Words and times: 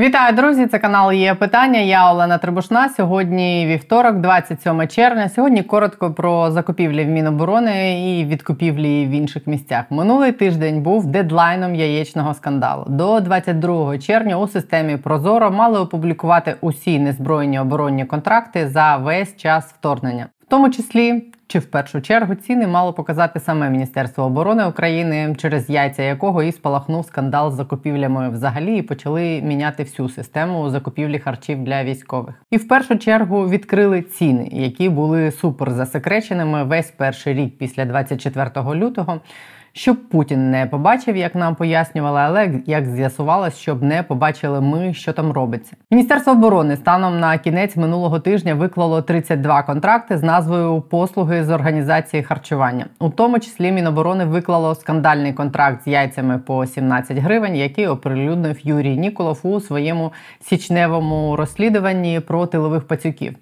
Вітаю, 0.00 0.36
друзі! 0.36 0.66
Це 0.66 0.78
канал 0.78 1.12
є 1.12 1.34
питання. 1.34 1.80
Я 1.80 2.12
Олена 2.12 2.38
Трибушна. 2.38 2.88
Сьогодні 2.88 3.66
вівторок, 3.66 4.16
27 4.16 4.88
червня. 4.88 5.28
Сьогодні 5.28 5.62
коротко 5.62 6.12
про 6.12 6.50
закупівлі 6.50 7.04
в 7.04 7.08
Міноборони 7.08 8.00
і 8.10 8.24
відкупівлі 8.24 9.06
в 9.06 9.10
інших 9.10 9.46
місцях. 9.46 9.84
Минулий 9.90 10.32
тиждень 10.32 10.82
був 10.82 11.06
дедлайном 11.06 11.74
яєчного 11.74 12.34
скандалу. 12.34 12.84
До 12.88 13.20
22 13.20 13.98
червня 13.98 14.38
у 14.38 14.48
системі 14.48 14.96
Прозоро 14.96 15.50
мали 15.50 15.80
опублікувати 15.80 16.54
усі 16.60 16.98
незбройні 16.98 17.60
оборонні 17.60 18.04
контракти 18.04 18.68
за 18.68 18.96
весь 18.96 19.36
час 19.36 19.74
вторгнення, 19.78 20.26
в 20.46 20.50
тому 20.50 20.70
числі 20.70 21.24
чи 21.50 21.58
в 21.58 21.66
першу 21.66 22.00
чергу 22.00 22.34
ціни 22.34 22.66
мало 22.66 22.92
показати 22.92 23.40
саме 23.40 23.70
Міністерство 23.70 24.24
оборони 24.24 24.66
України, 24.66 25.36
через 25.38 25.70
яйця 25.70 26.02
якого 26.02 26.42
і 26.42 26.52
спалахнув 26.52 27.04
скандал 27.04 27.52
з 27.52 27.54
закупівлями 27.54 28.30
взагалі, 28.30 28.76
і 28.76 28.82
почали 28.82 29.42
міняти 29.42 29.82
всю 29.82 30.08
систему 30.08 30.70
закупівлі 30.70 31.18
харчів 31.18 31.64
для 31.64 31.84
військових. 31.84 32.34
І 32.50 32.56
в 32.56 32.68
першу 32.68 32.98
чергу 32.98 33.48
відкрили 33.48 34.02
ціни, 34.02 34.48
які 34.52 34.88
були 34.88 35.30
супер 35.30 35.70
засекреченими 35.70 36.64
весь 36.64 36.90
перший 36.90 37.34
рік 37.34 37.58
після 37.58 37.84
24 37.84 38.50
лютого 38.74 39.20
щоб 39.72 40.08
Путін 40.08 40.50
не 40.50 40.66
побачив, 40.66 41.16
як 41.16 41.34
нам 41.34 41.54
пояснювали, 41.54 42.20
але 42.20 42.52
як 42.66 42.86
з'ясувалось, 42.86 43.58
щоб 43.58 43.82
не 43.82 44.02
побачили 44.02 44.60
ми, 44.60 44.94
що 44.94 45.12
там 45.12 45.32
робиться. 45.32 45.76
Міністерство 45.90 46.32
оборони 46.32 46.76
станом 46.76 47.20
на 47.20 47.38
кінець 47.38 47.76
минулого 47.76 48.20
тижня 48.20 48.54
виклало 48.54 49.02
32 49.02 49.62
контракти 49.62 50.18
з 50.18 50.22
назвою 50.22 50.80
Послуги 50.80 51.44
з 51.44 51.50
організації 51.50 52.22
харчування. 52.22 52.86
У 52.98 53.10
тому 53.10 53.40
числі 53.40 53.72
Міноборони 53.72 54.24
виклало 54.24 54.74
скандальний 54.74 55.32
контракт 55.32 55.84
з 55.84 55.86
яйцями 55.86 56.38
по 56.38 56.66
17 56.66 57.18
гривень, 57.18 57.56
який 57.56 57.86
оприлюднив 57.86 58.58
Юрій 58.62 58.96
Ніколов 58.96 59.40
у 59.42 59.60
своєму 59.60 60.12
січневому 60.40 61.36
розслідуванні 61.36 62.20
про 62.20 62.46
тилових 62.46 62.86
пацюків. 62.86 63.34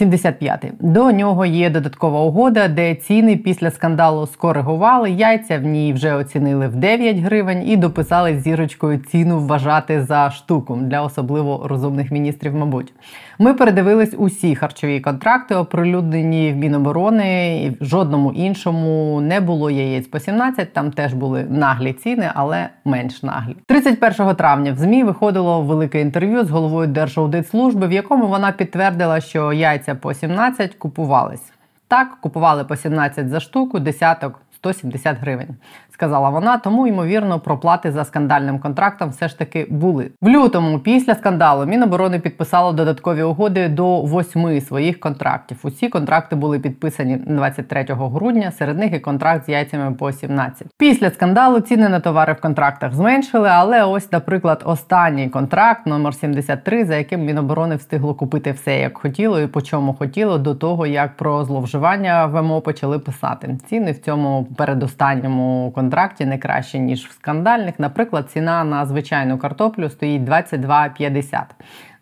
75-й. 0.00 0.72
До 0.80 1.12
нього 1.12 1.46
є 1.46 1.70
додаткова 1.70 2.20
угода, 2.20 2.68
де 2.68 2.94
ціни 2.94 3.36
після 3.36 3.70
скандалу 3.70 4.26
скоригували. 4.26 5.10
Яйця 5.10 5.58
в 5.58 5.62
ній 5.62 5.92
вже 5.92 6.14
оцінили 6.14 6.68
в 6.68 6.76
9 6.76 7.16
гривень 7.16 7.68
і 7.68 7.76
дописали 7.76 8.38
зірочкою 8.38 8.98
ціну 8.98 9.40
вважати 9.40 10.02
за 10.02 10.30
штуку 10.30 10.78
для 10.82 11.02
особливо 11.02 11.66
розумних 11.68 12.10
міністрів. 12.10 12.54
Мабуть, 12.54 12.92
ми 13.38 13.54
передивились 13.54 14.14
усі 14.18 14.54
харчові 14.54 15.00
контракти, 15.00 15.54
оприлюднені 15.54 16.52
в 16.52 16.56
Міноборони. 16.56 17.74
В 17.80 17.84
жодному 17.84 18.32
іншому 18.32 19.20
не 19.20 19.40
було 19.40 19.70
яєць 19.70 20.06
по 20.06 20.18
17, 20.18 20.72
Там 20.72 20.90
теж 20.90 21.14
були 21.14 21.44
наглі 21.50 21.92
ціни, 21.92 22.30
але 22.34 22.68
менш 22.84 23.22
наглі. 23.22 23.56
31 23.66 24.34
травня 24.34 24.72
в 24.72 24.76
змі 24.76 25.04
виходило 25.04 25.62
велике 25.62 26.00
інтерв'ю 26.00 26.44
з 26.44 26.50
головою 26.50 26.88
Держаудитслужби, 26.88 27.86
в 27.86 27.92
якому 27.92 28.26
вона 28.26 28.52
підтвердила, 28.52 29.20
що 29.20 29.52
яйця 29.52 29.85
по 29.94 30.14
17 30.14 30.78
купувались. 30.78 31.52
Так, 31.88 32.20
купували 32.20 32.64
по 32.64 32.76
17 32.76 33.28
за 33.28 33.40
штуку, 33.40 33.78
десяток 33.78 34.40
170 34.72 35.16
гривень 35.20 35.56
сказала 35.96 36.30
вона. 36.30 36.58
Тому 36.58 36.86
ймовірно 36.86 37.40
проплати 37.40 37.92
за 37.92 38.04
скандальним 38.04 38.58
контрактом 38.58 39.10
все 39.10 39.28
ж 39.28 39.38
таки 39.38 39.66
були 39.70 40.10
в 40.20 40.28
лютому. 40.28 40.78
Після 40.78 41.14
скандалу 41.14 41.66
Міноборони 41.66 42.18
підписало 42.18 42.72
додаткові 42.72 43.22
угоди 43.22 43.68
до 43.68 44.00
восьми 44.00 44.60
своїх 44.60 45.00
контрактів. 45.00 45.58
Усі 45.62 45.88
контракти 45.88 46.36
були 46.36 46.58
підписані 46.58 47.16
23 47.16 47.86
грудня. 47.88 48.52
Серед 48.52 48.78
них 48.78 48.92
і 48.92 48.98
контракт 48.98 49.46
з 49.46 49.48
яйцями 49.48 49.94
по 49.94 50.12
17. 50.12 50.66
Після 50.78 51.10
скандалу 51.10 51.60
ціни 51.60 51.88
на 51.88 52.00
товари 52.00 52.32
в 52.32 52.40
контрактах 52.40 52.94
зменшили. 52.94 53.48
Але 53.48 53.84
ось, 53.84 54.12
наприклад, 54.12 54.62
останній 54.64 55.28
контракт 55.28 55.86
номер 55.86 56.14
73, 56.14 56.84
за 56.84 56.96
яким 56.96 57.24
Міноборони 57.24 57.76
встигло 57.76 58.14
купити 58.14 58.52
все 58.52 58.78
як 58.78 58.98
хотіло 58.98 59.40
і 59.40 59.46
по 59.46 59.62
чому 59.62 59.94
хотіло, 59.94 60.38
до 60.38 60.54
того 60.54 60.86
як 60.86 61.16
про 61.16 61.44
зловживання 61.44 62.26
ВМО 62.26 62.60
почали 62.60 62.98
писати. 62.98 63.58
Ціни 63.68 63.92
в 63.92 63.98
цьому 63.98 64.46
передостанньому 64.56 65.72
контракті 65.74 66.26
не 66.26 66.38
краще, 66.38 66.78
ніж 66.78 67.06
в 67.06 67.12
скандальних. 67.12 67.78
Наприклад, 67.78 68.30
ціна 68.30 68.64
на 68.64 68.86
звичайну 68.86 69.38
картоплю 69.38 69.90
стоїть 69.90 70.22
22,50. 70.22 71.42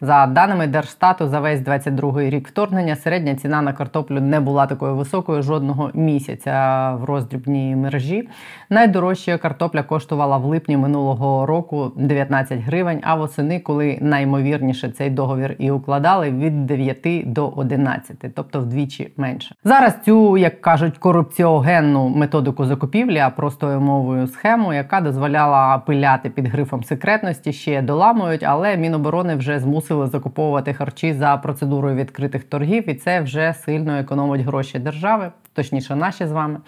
За 0.05 0.27
даними 0.27 0.67
Держстату, 0.67 1.29
за 1.29 1.41
весь 1.41 1.61
22-й 1.61 2.31
рік 2.31 2.49
вторгнення 2.49 2.97
середня 2.97 3.35
ціна 3.35 3.63
на 3.63 3.73
картоплю 3.73 4.21
не 4.21 4.41
була 4.41 4.67
такою 4.67 4.97
високою 4.97 5.43
жодного 5.43 5.91
місяця 5.95 6.91
в 7.01 7.05
роздрібній 7.05 7.77
мережі. 7.77 8.29
Найдорожча 8.71 9.39
картопля 9.39 9.83
коштувала 9.83 10.37
в 10.37 10.45
липні 10.45 10.77
минулого 10.77 11.47
року 11.47 11.93
19 11.97 12.61
гривень, 12.61 13.01
а 13.03 13.15
восени, 13.15 13.61
коли 13.61 13.99
наймовірніше 14.01 14.89
цей 14.89 15.11
договір 15.11 15.57
і 15.59 15.71
укладали, 15.71 16.31
від 16.31 16.67
9 16.67 17.33
до 17.33 17.49
11, 17.49 18.17
тобто 18.35 18.61
вдвічі 18.61 19.13
менше. 19.17 19.55
Зараз 19.65 19.95
цю, 20.05 20.37
як 20.37 20.61
кажуть, 20.61 20.99
корупціогенну 20.99 22.09
методику 22.09 22.65
закупівлі, 22.65 23.19
а 23.19 23.31
простою 23.31 23.81
мовою 23.81 24.27
схему, 24.27 24.73
яка 24.75 25.01
дозволяла 25.01 25.79
пиляти 25.79 26.31
під 26.31 26.47
грифом 26.47 26.85
секретності, 26.85 27.53
ще 27.53 27.83
доламують, 27.83 28.43
але 28.43 28.77
Міноборони 28.77 29.37
вже 29.37 29.59
змусили 29.59 29.94
мусили 29.95 30.07
закуповувати 30.07 30.75
харчі 30.75 31.13
за 31.13 31.37
процедурою 31.37 31.97
відкритих 31.97 32.45
торгів, 32.45 32.89
і 32.89 32.95
це 32.95 33.21
вже 33.21 33.55
сильно 33.55 33.99
економить 33.99 34.41
гроші 34.41 34.79
держави, 34.79 35.31
точніше, 35.53 35.97
наші 35.97 36.27
з 36.27 36.33
вами. 36.33 36.59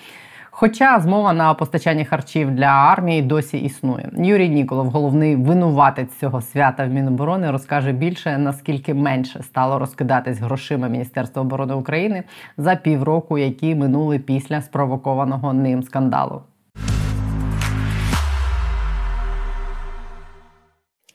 Хоча 0.51 1.01
змова 1.01 1.33
на 1.33 1.55
постачання 1.55 2.05
харчів 2.05 2.51
для 2.51 2.67
армії 2.67 3.23
досі 3.23 3.59
існує. 3.59 4.11
Юрій 4.17 4.49
Ніколов, 4.49 4.87
головний 4.87 5.37
винуватець 5.37 6.19
цього 6.21 6.41
свята 6.41 6.87
в 6.87 6.91
Міноборони, 6.91 7.51
розкаже 7.51 7.93
більше 7.93 8.39
наскільки 8.39 8.95
менше 8.95 9.43
стало 9.43 9.79
розкидатись 9.79 10.41
грошима 10.41 10.89
Міністерства 10.89 11.43
оборони 11.43 11.75
України 11.75 12.23
за 12.57 12.75
півроку, 12.77 13.39
які 13.39 13.75
минули 13.75 14.19
після 14.19 14.63
спровокованого 14.63 15.53
ним 15.53 15.83
скандалу. 15.83 16.43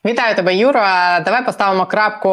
Вітаю 0.06 0.36
тебе, 0.36 0.56
Юра. 0.56 1.20
Давай 1.20 1.46
поставимо 1.46 1.86
крапку 1.86 2.30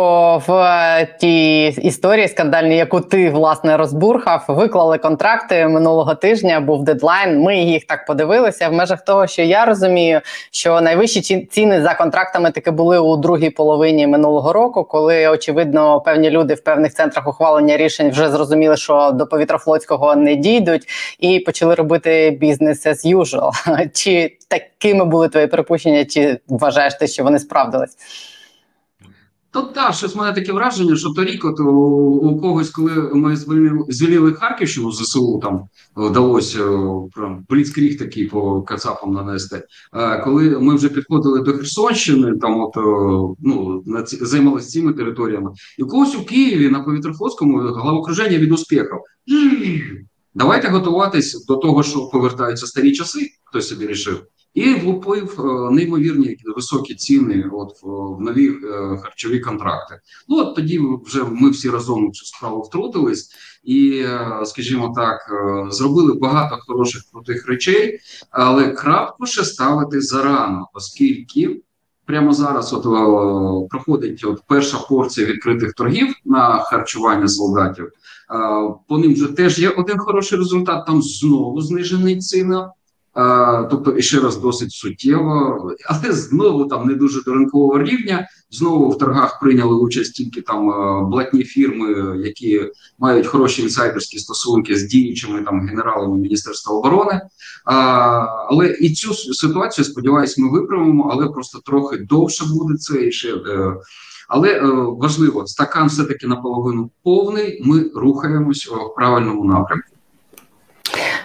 в 0.46 1.08
тій 1.20 1.66
історії 1.66 2.28
скандальній, 2.28 2.76
яку 2.76 3.00
ти 3.00 3.30
власне 3.30 3.76
розбурхав. 3.76 4.44
Виклали 4.48 4.98
контракти 4.98 5.68
минулого 5.68 6.14
тижня. 6.14 6.60
Був 6.60 6.84
дедлайн. 6.84 7.40
Ми 7.40 7.56
їх 7.56 7.84
так 7.84 8.06
подивилися. 8.06 8.68
В 8.68 8.72
межах 8.72 9.04
того, 9.04 9.26
що 9.26 9.42
я 9.42 9.64
розумію, 9.64 10.20
що 10.50 10.80
найвищі 10.80 11.48
ціни 11.50 11.82
за 11.82 11.94
контрактами 11.94 12.50
таки 12.50 12.70
були 12.70 12.98
у 12.98 13.16
другій 13.16 13.50
половині 13.50 14.06
минулого 14.06 14.52
року, 14.52 14.84
коли 14.84 15.28
очевидно 15.28 16.00
певні 16.00 16.30
люди 16.30 16.54
в 16.54 16.64
певних 16.64 16.94
центрах 16.94 17.28
ухвалення 17.28 17.76
рішень 17.76 18.10
вже 18.10 18.30
зрозуміли, 18.30 18.76
що 18.76 19.10
до 19.10 19.26
повітрофлотського 19.26 20.16
не 20.16 20.36
дійдуть, 20.36 20.88
і 21.18 21.40
почали 21.40 21.74
робити 21.74 22.38
бізнес 22.40 22.86
as 22.86 23.16
usual. 23.16 23.50
Чи 23.92 24.37
такими 24.48 25.04
були 25.04 25.28
твої 25.28 25.46
припущення? 25.46 26.04
Чи 26.04 26.40
вважаєш 26.48 26.94
ти, 26.94 27.06
що 27.06 27.24
вони 27.24 27.38
справдились. 27.38 27.96
То 29.50 29.62
так, 29.62 29.94
щось 29.94 30.16
мене 30.16 30.32
таке 30.32 30.52
враження, 30.52 30.96
що 30.96 31.10
торік 31.10 31.44
от 31.44 31.60
у, 31.60 32.38
когось, 32.42 32.70
коли 32.70 32.92
ми 33.14 33.36
звільнили 33.88 34.32
Харківщину 34.32 34.92
ЗСУ, 34.92 35.40
там 35.42 35.68
вдалося 35.96 36.58
прям 37.14 37.46
бліцкріг 37.48 37.98
такий 37.98 38.26
по 38.26 38.62
Кацапам 38.62 39.12
нанести. 39.12 39.62
А 39.92 40.16
коли 40.16 40.58
ми 40.58 40.74
вже 40.74 40.88
підходили 40.88 41.40
до 41.40 41.52
Херсонщини, 41.52 42.36
там 42.36 42.60
от 42.60 42.76
ну 43.40 43.84
займалися 44.02 44.68
цими 44.68 44.92
територіями, 44.92 45.50
і 45.78 45.82
у 45.82 45.86
когось 45.86 46.16
у 46.16 46.24
Києві 46.24 46.68
на 46.68 46.80
повітрофлотському 46.80 47.58
головокруження 47.58 48.38
від 48.38 48.52
успіхів. 48.52 48.98
Давайте 50.38 50.68
готуватись 50.68 51.46
до 51.46 51.56
того, 51.56 51.82
що 51.82 52.08
повертаються 52.08 52.66
старі 52.66 52.92
часи, 52.92 53.30
хтось 53.44 53.68
собі 53.68 53.86
рішив 53.86 54.26
і 54.54 54.74
влупив 54.74 55.40
е, 55.40 55.70
неймовірні 55.70 56.36
високі 56.56 56.94
ціни 56.94 57.50
от 57.52 57.70
в 57.82 58.20
нові 58.20 58.48
е, 58.48 58.98
харчові 59.02 59.40
контракти. 59.40 60.00
Ну 60.28 60.38
от 60.38 60.54
тоді 60.54 60.80
вже 61.06 61.24
ми 61.24 61.50
всі 61.50 61.70
разом 61.70 62.06
у 62.06 62.12
цю 62.12 62.26
справу 62.26 62.62
втрутились 62.62 63.30
і, 63.64 63.90
е, 63.90 64.42
скажімо 64.44 64.92
так, 64.96 65.18
зробили 65.72 66.14
багато 66.14 66.58
хороших 66.66 67.02
крутих 67.12 67.46
речей, 67.48 67.98
але 68.30 68.68
крапку 68.68 69.26
ще 69.26 69.44
ставити 69.44 70.00
зарано, 70.00 70.68
оскільки. 70.74 71.62
Прямо 72.08 72.32
зараз 72.32 72.72
от 72.72 72.86
о, 72.86 73.66
проходить 73.70 74.24
от 74.24 74.42
перша 74.46 74.78
порція 74.88 75.26
відкритих 75.26 75.72
торгів 75.72 76.14
на 76.24 76.58
харчування 76.58 77.28
солдатів. 77.28 77.90
А, 78.28 78.68
по 78.88 78.98
ним 78.98 79.14
вже 79.14 79.26
теж 79.26 79.58
є 79.58 79.68
один 79.68 79.98
хороший 79.98 80.38
результат. 80.38 80.86
Там 80.86 81.02
знову 81.02 81.60
знижений 81.60 82.18
ціна 82.18 82.72
Тобто, 83.70 84.00
ще 84.00 84.20
раз 84.20 84.36
досить 84.36 84.72
суттєво, 84.72 85.70
але 85.86 86.12
знову 86.12 86.64
там 86.64 86.88
не 86.88 86.94
дуже 86.94 87.22
до 87.22 87.34
ринкового 87.34 87.82
рівня. 87.82 88.28
Знову 88.50 88.90
в 88.90 88.98
торгах 88.98 89.40
прийняли 89.40 89.76
участь 89.76 90.14
тільки 90.14 90.40
там 90.40 90.66
блатні 91.10 91.44
фірми, 91.44 92.18
які 92.18 92.70
мають 92.98 93.26
хороші 93.26 93.62
інсайдерські 93.62 94.18
стосунки 94.18 94.76
з 94.76 94.82
діючими 94.82 95.42
там 95.42 95.66
генералами 95.66 96.18
Міністерства 96.18 96.76
оборони. 96.76 97.20
А, 97.64 97.74
Але 98.48 98.66
і 98.66 98.90
цю 98.90 99.14
ситуацію 99.14 99.84
сподіваюся, 99.84 100.42
ми 100.42 100.50
виправимо, 100.50 101.10
але 101.12 101.28
просто 101.28 101.58
трохи 101.64 101.96
довше 101.96 102.44
буде 102.46 102.78
це 102.78 103.06
і 103.06 103.12
ще. 103.12 103.34
Е, 103.34 103.74
але 104.28 104.48
е, 104.48 104.62
важливо, 104.98 105.46
стакан 105.46 105.88
все 105.88 106.04
таки 106.04 106.26
наполовину 106.26 106.90
повний. 107.02 107.62
Ми 107.64 107.90
рухаємось 107.94 108.66
в 108.66 108.94
правильному 108.96 109.44
напрямку. 109.44 109.97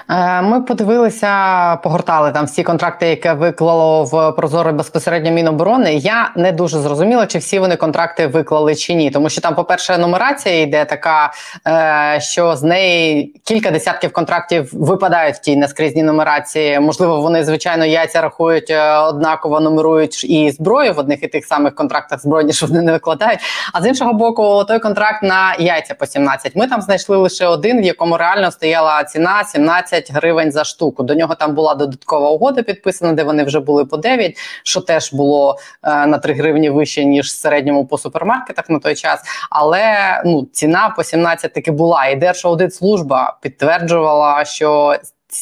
Е, 0.09 0.41
ми 0.41 0.61
подивилися, 0.61 1.75
погортали 1.75 2.31
там 2.31 2.45
всі 2.45 2.63
контракти, 2.63 3.07
які 3.07 3.29
виклало 3.29 4.03
в 4.03 4.31
Прозоро 4.31 4.73
безпосередньо 4.73 5.31
Міноборони. 5.31 5.95
Я 5.95 6.31
не 6.35 6.51
дуже 6.51 6.79
зрозуміла, 6.79 7.25
чи 7.25 7.37
всі 7.37 7.59
вони 7.59 7.75
контракти 7.75 8.27
виклали 8.27 8.75
чи 8.75 8.93
ні. 8.93 9.11
Тому 9.11 9.29
що 9.29 9.41
там, 9.41 9.55
по-перше, 9.55 9.97
нумерація 9.97 10.61
йде 10.61 10.85
така, 10.85 11.33
е, 11.67 12.21
що 12.21 12.55
з 12.55 12.63
неї 12.63 13.33
кілька 13.43 13.71
десятків 13.71 14.13
контрактів 14.13 14.69
випадають 14.73 15.35
в 15.35 15.39
тій 15.39 15.55
наскрізній 15.55 16.03
нумерації. 16.03 16.79
Можливо, 16.79 17.21
вони 17.21 17.43
звичайно 17.43 17.85
яйця 17.85 18.21
рахують 18.21 18.69
е, 18.69 18.97
однаково, 18.97 19.59
нумерують 19.59 20.23
і 20.23 20.51
зброю 20.51 20.93
в 20.93 20.99
одних 20.99 21.23
і 21.23 21.27
тих 21.27 21.45
самих 21.45 21.75
контрактах 21.75 22.21
збройні, 22.21 22.53
що 22.53 22.65
вони 22.65 22.81
не 22.81 22.91
викладають. 22.91 23.39
А 23.73 23.81
з 23.81 23.85
іншого 23.85 24.13
боку, 24.13 24.63
той 24.67 24.79
контракт 24.79 25.23
на 25.23 25.55
яйця 25.59 25.93
по 25.93 26.05
17. 26.05 26.55
Ми 26.55 26.67
там 26.67 26.81
знайшли 26.81 27.17
лише 27.17 27.47
один, 27.47 27.81
в 27.81 27.83
якому 27.83 28.17
реально 28.17 28.51
стояла 28.51 29.03
ціна 29.03 29.43
17 29.43 30.02
10 30.03 30.15
гривень 30.15 30.51
за 30.51 30.63
штуку. 30.63 31.03
До 31.03 31.15
нього 31.15 31.35
там 31.35 31.55
була 31.55 31.75
додаткова 31.75 32.29
угода 32.29 32.63
підписана, 32.63 33.13
де 33.13 33.23
вони 33.23 33.43
вже 33.43 33.59
були 33.59 33.85
по 33.85 33.97
9, 33.97 34.37
що 34.63 34.81
теж 34.81 35.13
було 35.13 35.57
е, 35.83 36.05
на 36.05 36.17
3 36.17 36.33
гривні 36.33 36.69
вище 36.69 37.05
ніж 37.05 37.33
середньому 37.33 37.85
по 37.85 37.97
супермаркетах 37.97 38.69
на 38.69 38.79
той 38.79 38.95
час. 38.95 39.21
Але 39.49 39.83
ну 40.25 40.47
ціна 40.51 40.89
по 40.89 41.03
17 41.03 41.53
таки 41.53 41.71
була. 41.71 42.05
І 42.05 42.15
Держаудитслужба 42.15 43.37
підтверджувала, 43.41 44.45
що 44.45 44.95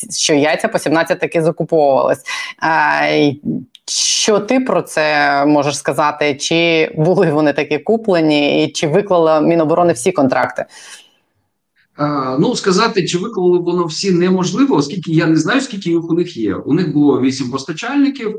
що 0.09 0.33
яйця 0.33 0.67
по 0.67 0.79
17 0.79 1.19
таки 1.19 1.41
закуповувались. 1.41 2.23
Е, 2.63 3.33
що 3.87 4.39
ти 4.39 4.59
про 4.59 4.81
це 4.81 5.45
можеш 5.45 5.77
сказати? 5.77 6.35
Чи 6.35 6.91
були 6.95 7.31
вони 7.31 7.53
такі 7.53 7.77
куплені, 7.77 8.63
і 8.63 8.71
чи 8.71 8.87
виклала 8.87 9.41
Міноборони 9.41 9.93
всі 9.93 10.11
контракти? 10.11 10.65
Ну, 12.39 12.55
сказати, 12.55 13.07
чи 13.07 13.17
виклали 13.17 13.59
воно 13.59 13.85
всі 13.85 14.11
неможливо, 14.11 14.75
оскільки 14.75 15.11
я 15.11 15.27
не 15.27 15.35
знаю, 15.35 15.61
скільки 15.61 15.89
їх 15.89 16.09
у 16.09 16.13
них 16.13 16.37
є. 16.37 16.55
У 16.55 16.73
них 16.73 16.93
було 16.93 17.21
вісім 17.21 17.51
постачальників, 17.51 18.35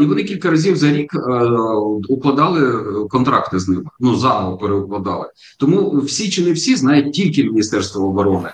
і 0.00 0.04
вони 0.04 0.24
кілька 0.24 0.50
разів 0.50 0.76
за 0.76 0.92
рік 0.92 1.12
укладали 2.08 2.84
контракти 3.08 3.58
з 3.58 3.68
ними. 3.68 3.84
Ну 4.00 4.16
заново 4.16 4.56
переукладали. 4.56 5.26
Тому 5.58 5.90
всі 6.00 6.30
чи 6.30 6.44
не 6.44 6.52
всі 6.52 6.76
знають 6.76 7.12
тільки 7.12 7.44
Міністерство 7.44 8.08
оборони. 8.08 8.48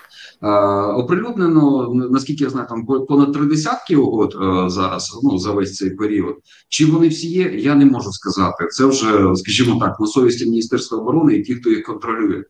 Оприлюднено, 0.96 1.90
наскільки 2.10 2.44
я 2.44 2.50
знаю, 2.50 2.66
там 2.68 2.86
понад 2.86 3.32
три 3.32 3.46
десятки 3.46 3.96
угод 3.96 4.36
зараз. 4.72 5.20
Ну 5.22 5.38
за 5.38 5.52
весь 5.52 5.74
цей 5.74 5.90
період. 5.90 6.36
Чи 6.68 6.86
вони 6.86 7.08
всі 7.08 7.28
є? 7.28 7.54
Я 7.54 7.74
не 7.74 7.84
можу 7.84 8.12
сказати. 8.12 8.66
Це 8.70 8.86
вже, 8.86 9.36
скажімо 9.36 9.80
так, 9.80 10.00
на 10.00 10.06
совісті 10.06 10.44
Міністерства 10.44 10.98
оборони 10.98 11.34
і 11.34 11.42
ті, 11.42 11.54
хто 11.54 11.70
їх 11.70 11.82
контролює. 11.82 12.42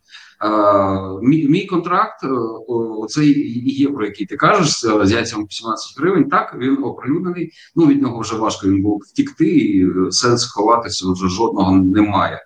Мій, 1.23 1.49
мій 1.49 1.67
контракт, 1.67 2.25
е, 2.25 2.29
оцей 2.69 3.29
і 3.29 3.75
є, 3.75 3.89
про 3.89 4.05
який 4.05 4.27
ти 4.27 4.37
кажеш, 4.37 4.81
з 4.81 5.11
яйцям 5.11 5.47
17 5.51 6.01
гривень. 6.01 6.29
Так 6.29 6.57
він 6.59 6.85
оприлюднений. 6.85 7.53
Ну 7.77 7.87
від 7.87 8.03
нього 8.03 8.21
вже 8.21 8.37
важко 8.37 8.69
він 8.69 8.83
був 8.83 9.03
втікти, 9.07 9.47
і 9.47 9.87
е, 9.87 10.11
сенс 10.11 10.45
ховатися 10.45 11.13
вже 11.13 11.29
жодного 11.29 11.77
немає. 11.77 12.41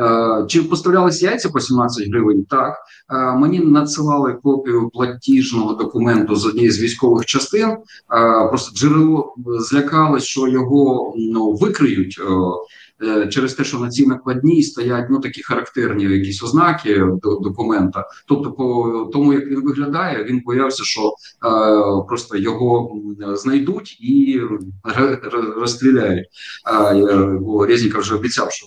Е, 0.00 0.44
чи 0.48 0.62
поставлялися 0.62 1.26
яйця 1.26 1.48
по 1.48 1.60
17 1.60 2.08
гривень? 2.08 2.44
Так 2.44 2.74
мені 3.36 3.58
надсилали 3.58 4.32
копію 4.32 4.90
платіжного 4.94 5.74
документу 5.74 6.36
з 6.36 6.46
однієї 6.46 6.70
з 6.70 6.80
військових 6.82 7.26
частин. 7.26 7.76
Просто 8.48 8.76
джерело 8.76 9.34
злякалось, 9.60 10.24
що 10.24 10.48
його 10.48 11.14
ну 11.16 11.52
викриють. 11.52 12.20
Е, 13.02 13.26
через 13.28 13.54
те, 13.54 13.64
що 13.64 13.78
на 13.78 13.88
цій 13.88 14.06
накладній 14.06 14.62
стоять 14.62 15.06
ну 15.10 15.20
такі 15.20 15.42
характерні 15.42 16.04
якісь 16.04 16.42
ознаки 16.42 17.04
до 17.22 17.36
документа. 17.36 18.08
Тобто, 18.26 18.52
по 18.52 19.10
тому 19.12 19.32
як 19.32 19.46
він 19.46 19.62
виглядає, 19.62 20.24
він 20.24 20.42
боявся, 20.44 20.84
що 20.84 21.02
е, 21.02 21.12
просто 22.08 22.36
його 22.36 22.96
знайдуть 23.20 24.00
і 24.00 24.40
розстріляють. 25.56 26.26
Е, 27.94 27.98
вже 27.98 28.14
обіцяв, 28.14 28.52
що 28.52 28.66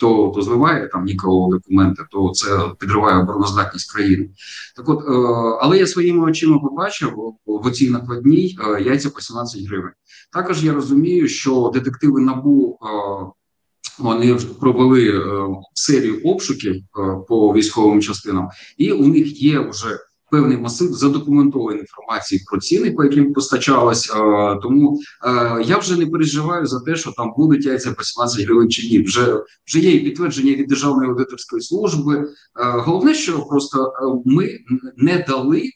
хто 0.00 0.32
то 0.34 0.42
зливає 0.42 0.88
там 0.88 1.04
нікого 1.04 1.56
документи, 1.56 2.02
то 2.10 2.30
це 2.34 2.70
підриває 2.78 3.22
обороноздатність 3.22 3.92
країни. 3.92 4.28
Так, 4.76 4.88
от 4.88 5.00
е, 5.00 5.12
але 5.60 5.78
я 5.78 5.86
своїми 5.86 6.30
очима 6.30 6.58
побачив 6.58 7.34
в 7.46 7.70
цій 7.70 7.90
накладній 7.90 8.58
е, 8.60 8.82
яйця 8.82 9.10
по 9.10 9.20
17 9.20 9.68
гривень. 9.68 9.92
Також 10.32 10.64
я 10.64 10.72
розумію, 10.72 11.28
що 11.28 11.70
детективи 11.74 12.20
набу. 12.20 12.78
Е, 12.82 13.30
вони 13.98 14.38
провели 14.60 15.08
е, 15.08 15.46
серію 15.74 16.20
обшуків 16.24 16.74
е, 16.74 16.82
по 17.28 17.52
військовим 17.54 18.02
частинам, 18.02 18.48
і 18.78 18.92
у 18.92 19.06
них 19.06 19.42
є 19.42 19.60
вже 19.60 19.98
певний 20.30 20.58
масив 20.58 20.92
задокументованої 20.92 21.80
інформації 21.80 22.42
про 22.50 22.60
ціни, 22.60 22.90
по 22.90 23.04
яким 23.04 23.32
постачалось. 23.32 24.10
Е, 24.10 24.58
тому 24.62 25.00
я 25.64 25.78
вже 25.78 25.96
не 25.96 26.06
переживаю 26.06 26.66
за 26.66 26.80
те, 26.80 26.96
що 26.96 27.12
там 27.12 27.32
будуть 27.36 27.66
яйця 27.66 27.92
по 27.92 28.02
17 28.02 28.44
гривень 28.44 28.70
чи 28.70 28.88
ні. 28.88 29.02
Вже 29.02 29.42
вже 29.66 29.80
є 29.80 29.90
і 29.90 30.00
підтвердження 30.00 30.54
від 30.54 30.66
державної 30.66 31.10
аудиторської 31.10 31.62
служби. 31.62 32.28
Головне, 32.54 33.14
що 33.14 33.40
просто 33.42 33.92
ми 34.24 34.58
не 34.96 35.24
дали 35.28 35.70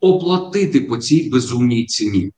оплатити 0.00 0.80
по 0.80 0.96
цій 0.96 1.30
безумній 1.30 1.86
ціні. 1.86 2.32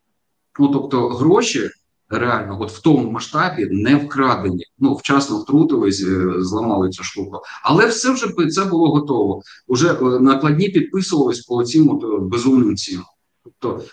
Ну 0.60 0.68
тобто 0.68 1.08
гроші 1.08 1.70
реально, 2.10 2.58
от 2.60 2.70
в 2.70 2.82
тому 2.82 3.10
масштабі 3.10 3.68
не 3.70 3.96
вкрадені. 3.96 4.64
Ну 4.78 4.94
вчасно 4.94 5.38
втрутились, 5.38 6.02
е, 6.02 6.34
зламали 6.38 6.90
цю 6.90 7.04
штуку, 7.04 7.40
але 7.62 7.86
все 7.86 8.12
вже 8.12 8.48
це 8.48 8.64
було 8.64 8.90
готово. 8.90 9.42
Уже 9.66 9.92
е, 9.92 10.20
накладні 10.20 10.68
підписувались 10.68 11.40
по 11.40 11.64
цим 11.64 11.90
е, 11.90 12.18
безумним 12.20 12.76
цінам. 12.76 13.04
Тобто 13.60 13.84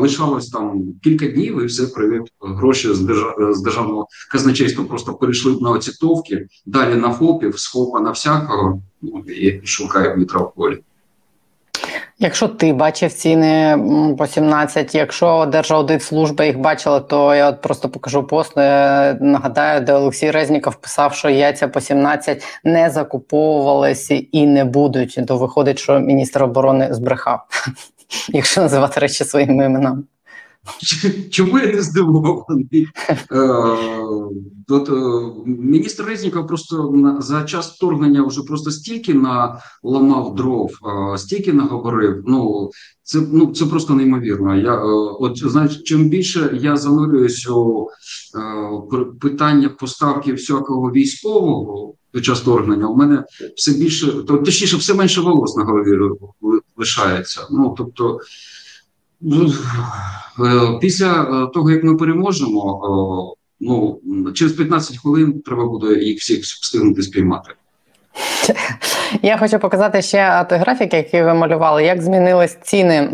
лишалось 0.00 0.48
там 0.48 0.94
кілька 1.02 1.26
днів, 1.26 1.62
і 1.62 1.66
все 1.66 1.86
привіт. 1.86 2.22
Гроші 2.40 2.94
з 2.94 3.00
держав 3.00 3.54
з 3.54 3.62
державного 3.62 4.06
казначейства 4.30 4.84
просто 4.84 5.14
перейшли 5.14 5.58
на 5.60 5.70
оці 5.70 5.92
товки, 6.00 6.46
далі 6.66 6.94
на 6.94 7.12
ФОПів, 7.12 7.58
з 7.58 7.64
ФОПа 7.64 8.00
на 8.00 8.10
всякого. 8.10 8.82
Ну 9.02 9.18
і 9.18 9.66
шукає 9.66 10.16
вітра 10.16 10.40
в 10.40 10.54
полі. 10.54 10.82
Якщо 12.24 12.48
ти 12.48 12.72
бачив 12.72 13.12
ціни 13.12 13.78
по 14.18 14.26
17, 14.26 14.94
якщо 14.94 15.46
Держаудитслужба 15.46 16.44
їх 16.44 16.58
бачила, 16.58 17.00
то 17.00 17.34
я 17.34 17.48
от 17.48 17.60
просто 17.60 17.88
покажу 17.88 18.26
пост. 18.26 18.58
Е, 18.58 19.16
нагадаю, 19.20 19.80
де 19.80 19.92
Олексій 19.92 20.30
Резніков 20.30 20.74
писав, 20.74 21.14
що 21.14 21.30
яйця 21.30 21.68
по 21.68 21.80
17 21.80 22.42
не 22.64 22.90
закуповувалися 22.90 24.14
і 24.32 24.46
не 24.46 24.64
будуть. 24.64 25.20
То 25.28 25.36
виходить, 25.36 25.78
що 25.78 26.00
міністр 26.00 26.42
оборони 26.42 26.88
збрехав, 26.90 27.40
якщо 28.28 28.60
називати 28.60 29.00
речі 29.00 29.24
своїми 29.24 29.64
іменами. 29.64 30.02
Чому 31.30 31.58
я 31.58 31.72
не 31.72 31.82
здивований? 31.82 32.88
Е, 33.30 33.38
е, 34.70 35.32
міністр 35.46 36.04
Резніков 36.04 36.46
просто 36.46 36.94
за 37.20 37.42
час 37.42 37.76
вторгнення 37.76 38.26
вже 38.26 38.42
просто 38.42 38.70
стільки 38.70 39.14
наламав 39.14 40.34
дров, 40.34 40.70
е, 41.14 41.18
стільки 41.18 41.52
наговорив. 41.52 42.22
Ну 42.26 42.70
це 43.02 43.20
ну 43.32 43.52
це 43.54 43.66
просто 43.66 43.94
неймовірно. 43.94 44.56
Я 44.56 44.74
от 45.20 45.38
знаєш, 45.38 45.82
чим 45.82 46.08
більше 46.08 46.58
я 46.62 46.76
занурююсь 46.76 47.48
у 47.48 47.88
питання 49.20 49.68
поставки 49.68 50.32
всякого 50.32 50.90
військового 50.90 51.94
під 52.12 52.24
час 52.24 52.40
вторгнення, 52.40 52.88
у 52.88 52.96
мене 52.96 53.24
все 53.56 53.72
більше 53.72 54.06
то 54.06 54.38
точніше, 54.38 54.76
все 54.76 54.94
менше 54.94 55.20
волос 55.20 55.56
на 55.56 55.64
голові 55.64 56.16
лишається. 56.76 57.46
Ну 57.50 57.74
тобто. 57.78 58.20
Ну, 59.24 59.52
е, 60.46 60.78
після 60.80 61.22
е, 61.22 61.52
того, 61.54 61.70
як 61.70 61.84
ми 61.84 61.96
переможемо, 61.96 62.80
е, 62.84 63.36
ну 63.60 64.00
через 64.34 64.52
15 64.52 64.98
хвилин 64.98 65.42
треба 65.46 65.66
буде 65.66 66.04
їх 66.04 66.18
всіх 66.18 66.40
встигнути 66.42 67.02
спіймати. 67.02 67.50
Я 69.22 69.38
хочу 69.38 69.58
показати 69.58 70.02
ще 70.02 70.46
той 70.48 70.58
графік, 70.58 70.94
який 70.94 71.22
ви 71.22 71.34
малювали. 71.34 71.84
Як 71.84 72.02
змінились 72.02 72.58
ціни, 72.62 73.08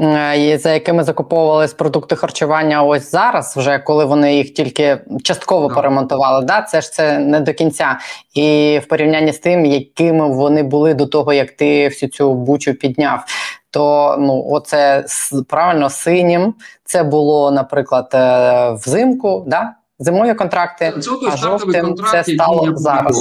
за 0.62 0.72
якими 0.72 1.04
закуповувались 1.04 1.72
продукти 1.72 2.16
харчування 2.16 2.82
ось 2.82 3.10
зараз, 3.10 3.56
вже 3.56 3.78
коли 3.78 4.04
вони 4.04 4.36
їх 4.36 4.54
тільки 4.54 4.98
частково 5.22 5.68
да. 5.68 5.74
поремонтували. 5.74 6.44
Да? 6.44 6.62
Це 6.62 6.80
ж 6.80 6.92
це 6.92 7.18
не 7.18 7.40
до 7.40 7.54
кінця. 7.54 7.98
І 8.34 8.80
в 8.84 8.88
порівнянні 8.88 9.32
з 9.32 9.38
тим, 9.38 9.66
якими 9.66 10.28
вони 10.28 10.62
були 10.62 10.94
до 10.94 11.06
того, 11.06 11.32
як 11.32 11.50
ти 11.50 11.88
всю 11.88 12.10
цю 12.10 12.34
бучу 12.34 12.74
підняв. 12.74 13.24
То 13.70 14.16
ну, 14.18 14.44
оце 14.50 15.04
правильно 15.48 15.90
синім. 15.90 16.54
Це 16.84 17.02
було, 17.02 17.50
наприклад, 17.50 18.10
е, 18.14 18.72
взимку, 18.72 19.44
да? 19.46 19.74
зимові 20.00 20.34
контракти, 20.34 20.94
а 21.32 21.36
жовтим 21.36 21.94
це 22.10 22.24
стало 22.24 22.76
зараз. 22.76 23.18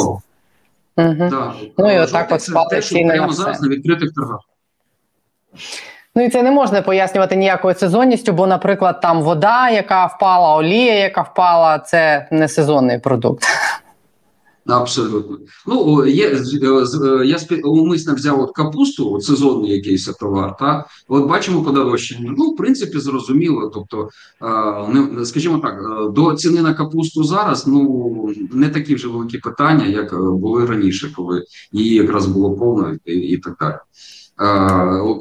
Угу. 0.97 1.29
Да. 1.29 1.53
Ну 1.77 1.91
і 1.91 1.99
отак 1.99 2.31
от 2.31 2.41
спали 2.41 2.81
ціни 2.81 3.15
на 3.15 3.25
все. 3.25 3.43
зараз 3.43 3.61
на 3.61 3.67
відкритих 3.69 4.13
торгах. 4.13 4.39
Ну 6.15 6.25
і 6.25 6.29
це 6.29 6.43
не 6.43 6.51
можна 6.51 6.81
пояснювати 6.81 7.35
ніякою 7.35 7.75
сезонністю, 7.75 8.33
бо, 8.33 8.47
наприклад, 8.47 9.01
там 9.01 9.21
вода, 9.21 9.69
яка 9.69 10.05
впала, 10.05 10.55
олія, 10.55 10.93
яка 10.93 11.21
впала, 11.21 11.79
це 11.79 12.27
не 12.31 12.47
сезонний 12.47 12.99
продукт. 12.99 13.43
Абсолютно. 14.65 15.37
Ну, 15.67 16.05
є, 16.05 16.27
е, 16.27 16.43
е, 17.03 17.25
Я 17.25 17.37
умисно 17.63 18.15
взяв 18.15 18.39
от 18.39 18.51
капусту, 18.51 19.13
от 19.13 19.23
сезонний 19.23 19.71
якийсь 19.71 20.05
товар, 20.05 20.57
та 20.57 20.85
от 21.07 21.27
бачимо 21.27 21.63
подорожчання. 21.63 22.33
Ну, 22.37 22.51
в 22.51 22.55
принципі, 22.55 22.99
зрозуміло. 22.99 23.71
Тобто, 23.73 24.09
не 24.93 25.25
скажімо 25.25 25.57
так, 25.57 25.73
е, 25.73 26.11
до 26.11 26.33
ціни 26.33 26.61
на 26.61 26.73
капусту 26.73 27.23
зараз 27.23 27.67
ну 27.67 28.33
не 28.53 28.69
такі 28.69 28.95
вже 28.95 29.07
великі 29.07 29.37
питання, 29.37 29.85
як 29.85 30.31
були 30.31 30.65
раніше, 30.65 31.13
коли 31.15 31.43
її 31.71 31.95
якраз 31.95 32.25
було 32.25 32.55
повно 32.55 32.95
і, 33.05 33.13
і 33.13 33.37
так 33.37 33.57
далі. 33.59 33.75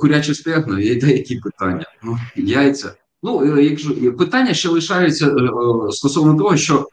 Куряче 0.01 0.35
стегна, 0.35 0.81
є 0.81 0.95
деякі 0.95 1.37
питання. 1.37 1.85
Ну, 2.03 2.19
Яйця. 2.37 2.93
Ну, 3.23 3.61
якщо 3.61 4.13
питання 4.19 4.55
ще 4.55 4.69
лишаються 4.69 5.37
стосовно 5.91 6.35
того, 6.35 6.57
що 6.57 6.87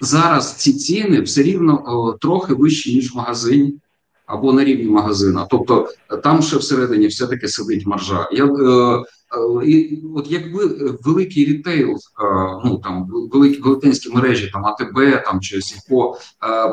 зараз 0.00 0.54
ці 0.54 0.72
ціни 0.72 1.20
все 1.20 1.42
рівно 1.42 1.82
о, 1.86 2.12
трохи 2.12 2.54
вищі 2.54 2.94
ніж 2.94 3.12
в 3.12 3.16
магазині 3.16 3.74
або 4.26 4.52
на 4.52 4.64
рівні 4.64 4.90
магазина. 4.90 5.46
Тобто 5.50 5.88
там 6.22 6.42
ще 6.42 6.56
всередині 6.56 7.06
все 7.06 7.26
таки 7.26 7.48
сидить 7.48 7.86
маржа. 7.86 8.28
Я 8.32 8.44
е, 8.44 9.04
і 9.66 10.02
От 10.16 10.30
якби 10.30 10.66
великий 11.04 11.44
рітейл, 11.44 11.96
ну 12.64 12.80
там 12.84 13.06
великі 13.32 13.60
велетенські 13.60 14.10
мережі, 14.10 14.50
там 14.52 14.66
АТБ 14.66 15.24
там 15.24 15.40
чи 15.40 15.62
Сільпо 15.62 16.16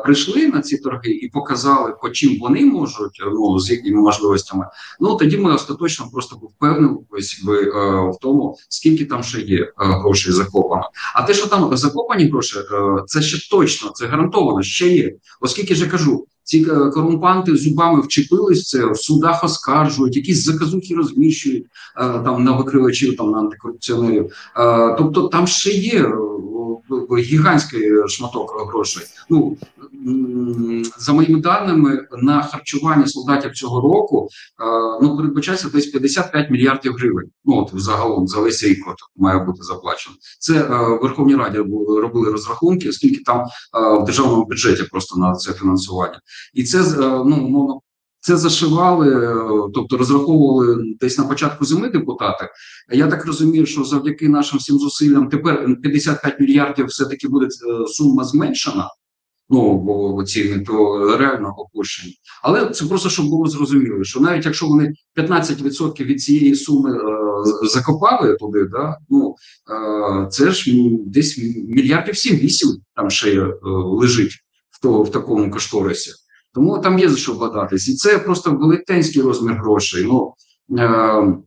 прийшли 0.03 0.47
на 0.47 0.61
ці 0.61 0.77
торги 0.77 1.11
і 1.11 1.29
показали, 1.29 1.93
по 2.01 2.09
чим 2.09 2.39
вони 2.39 2.65
можуть, 2.65 3.21
ну 3.33 3.59
з 3.59 3.71
якими 3.71 4.01
можливостями. 4.01 4.67
Ну 4.99 5.15
тоді 5.15 5.37
ми 5.37 5.53
остаточно 5.53 6.05
просто 6.13 6.35
впевнилися 6.35 7.45
би 7.45 7.63
в 8.09 8.17
тому, 8.21 8.57
скільки 8.69 9.05
там 9.05 9.23
ще 9.23 9.41
є 9.41 9.71
грошей 9.77 10.33
закопано. 10.33 10.89
А 11.15 11.23
те, 11.23 11.33
що 11.33 11.47
там 11.47 11.77
закопані 11.77 12.29
гроші, 12.29 12.55
це 13.05 13.21
ще 13.21 13.49
точно, 13.49 13.89
це 13.89 14.07
гарантовано 14.07 14.63
ще 14.63 14.87
є. 14.87 15.15
Оскільки 15.41 15.73
я 15.73 15.87
кажу. 15.87 16.25
Ці 16.45 16.61
е, 16.71 16.89
корумпанти 16.89 17.55
зубами 17.55 18.01
вчепились 18.01 18.69
це 18.69 18.91
в 18.91 18.97
судах 18.97 19.43
оскаржують, 19.43 20.15
якісь 20.15 20.43
заказухи 20.43 20.95
розміщують 20.95 21.65
е, 21.65 21.69
там 21.97 22.43
на 22.43 22.51
викривачів, 22.51 23.17
там 23.17 23.31
на 23.31 23.37
антикорупціонерів. 23.37 24.25
Е, 24.57 24.95
тобто 24.97 25.27
там 25.27 25.47
ще 25.47 25.71
є 25.71 26.11
гігантський 27.19 28.07
шматок 28.07 28.67
грошей. 28.69 29.03
Ну 29.29 29.57
за 30.97 31.13
моїми 31.13 31.41
даними 31.41 32.07
на 32.17 32.43
харчування 32.43 33.07
солдатів 33.07 33.51
цього 33.51 33.81
року 33.81 34.29
ну 35.01 35.17
передбачається 35.17 35.69
десь 35.69 35.85
55 35.85 36.49
мільярдів 36.49 36.93
гривень. 36.93 37.29
Ну 37.45 37.57
от 37.57 37.81
загалом 37.81 38.27
за 38.27 38.39
весь 38.39 38.63
рік 38.63 38.87
от 38.87 38.95
має 39.15 39.39
бути 39.39 39.63
заплачено. 39.63 40.15
Це 40.39 40.63
в 40.63 40.99
Верховній 41.01 41.35
Раді 41.35 41.57
робили 42.01 42.31
розрахунки, 42.31 42.93
скільки 42.93 43.23
там 43.23 43.45
в 44.01 44.05
державному 44.05 44.45
бюджеті 44.45 44.83
просто 44.83 45.19
на 45.19 45.33
це 45.33 45.53
фінансування, 45.53 46.19
і 46.53 46.63
це 46.63 46.83
ну 47.25 47.35
мовно. 47.49 47.81
Це 48.25 48.37
зашивали, 48.37 49.35
тобто 49.73 49.97
розраховували 49.97 50.83
десь 50.99 51.17
на 51.17 51.23
початку 51.23 51.65
зими 51.65 51.89
депутати. 51.89 52.49
Я 52.91 53.07
так 53.07 53.25
розумію, 53.25 53.65
що 53.65 53.83
завдяки 53.83 54.29
нашим 54.29 54.59
всім 54.59 54.79
зусиллям 54.79 55.29
тепер 55.29 55.75
55 55.83 56.39
мільярдів 56.39 56.85
все 56.85 57.05
таки 57.05 57.27
буде 57.27 57.45
е, 57.45 57.87
сума 57.87 58.23
зменшена. 58.23 58.89
Ну 59.49 59.77
бо 59.77 60.23
ціни 60.23 60.59
то 60.59 61.17
реально 61.17 61.53
опущені. 61.57 62.13
Але 62.43 62.69
це 62.69 62.85
просто 62.85 63.09
щоб 63.09 63.25
було 63.25 63.47
зрозуміло, 63.47 64.03
що 64.03 64.19
навіть 64.19 64.45
якщо 64.45 64.67
вони 64.67 64.93
15% 65.17 66.03
від 66.03 66.21
цієї 66.21 66.55
суми 66.55 66.97
е, 66.97 67.01
закопали 67.67 68.35
туди, 68.35 68.65
да 68.71 68.97
ну 69.09 69.35
е, 69.71 70.27
це 70.29 70.51
ж 70.51 70.71
десь 71.05 71.37
мільярдів 71.67 72.13
7-8 72.13 72.49
там 72.95 73.09
ще 73.09 73.41
е, 73.41 73.53
лежить 73.63 74.31
в 74.69 74.81
то 74.81 75.03
в 75.03 75.11
такому 75.11 75.51
кошторисі. 75.51 76.11
Тому 76.55 76.79
там 76.79 76.99
є 76.99 77.09
за 77.09 77.17
що 77.17 77.33
вкладатись. 77.33 77.89
І 77.89 77.95
це 77.95 78.19
просто 78.19 78.51
велетенський 78.51 79.21
розмір 79.21 79.53
грошей. 79.53 80.03
Ну 80.03 80.33
е, 80.79 81.37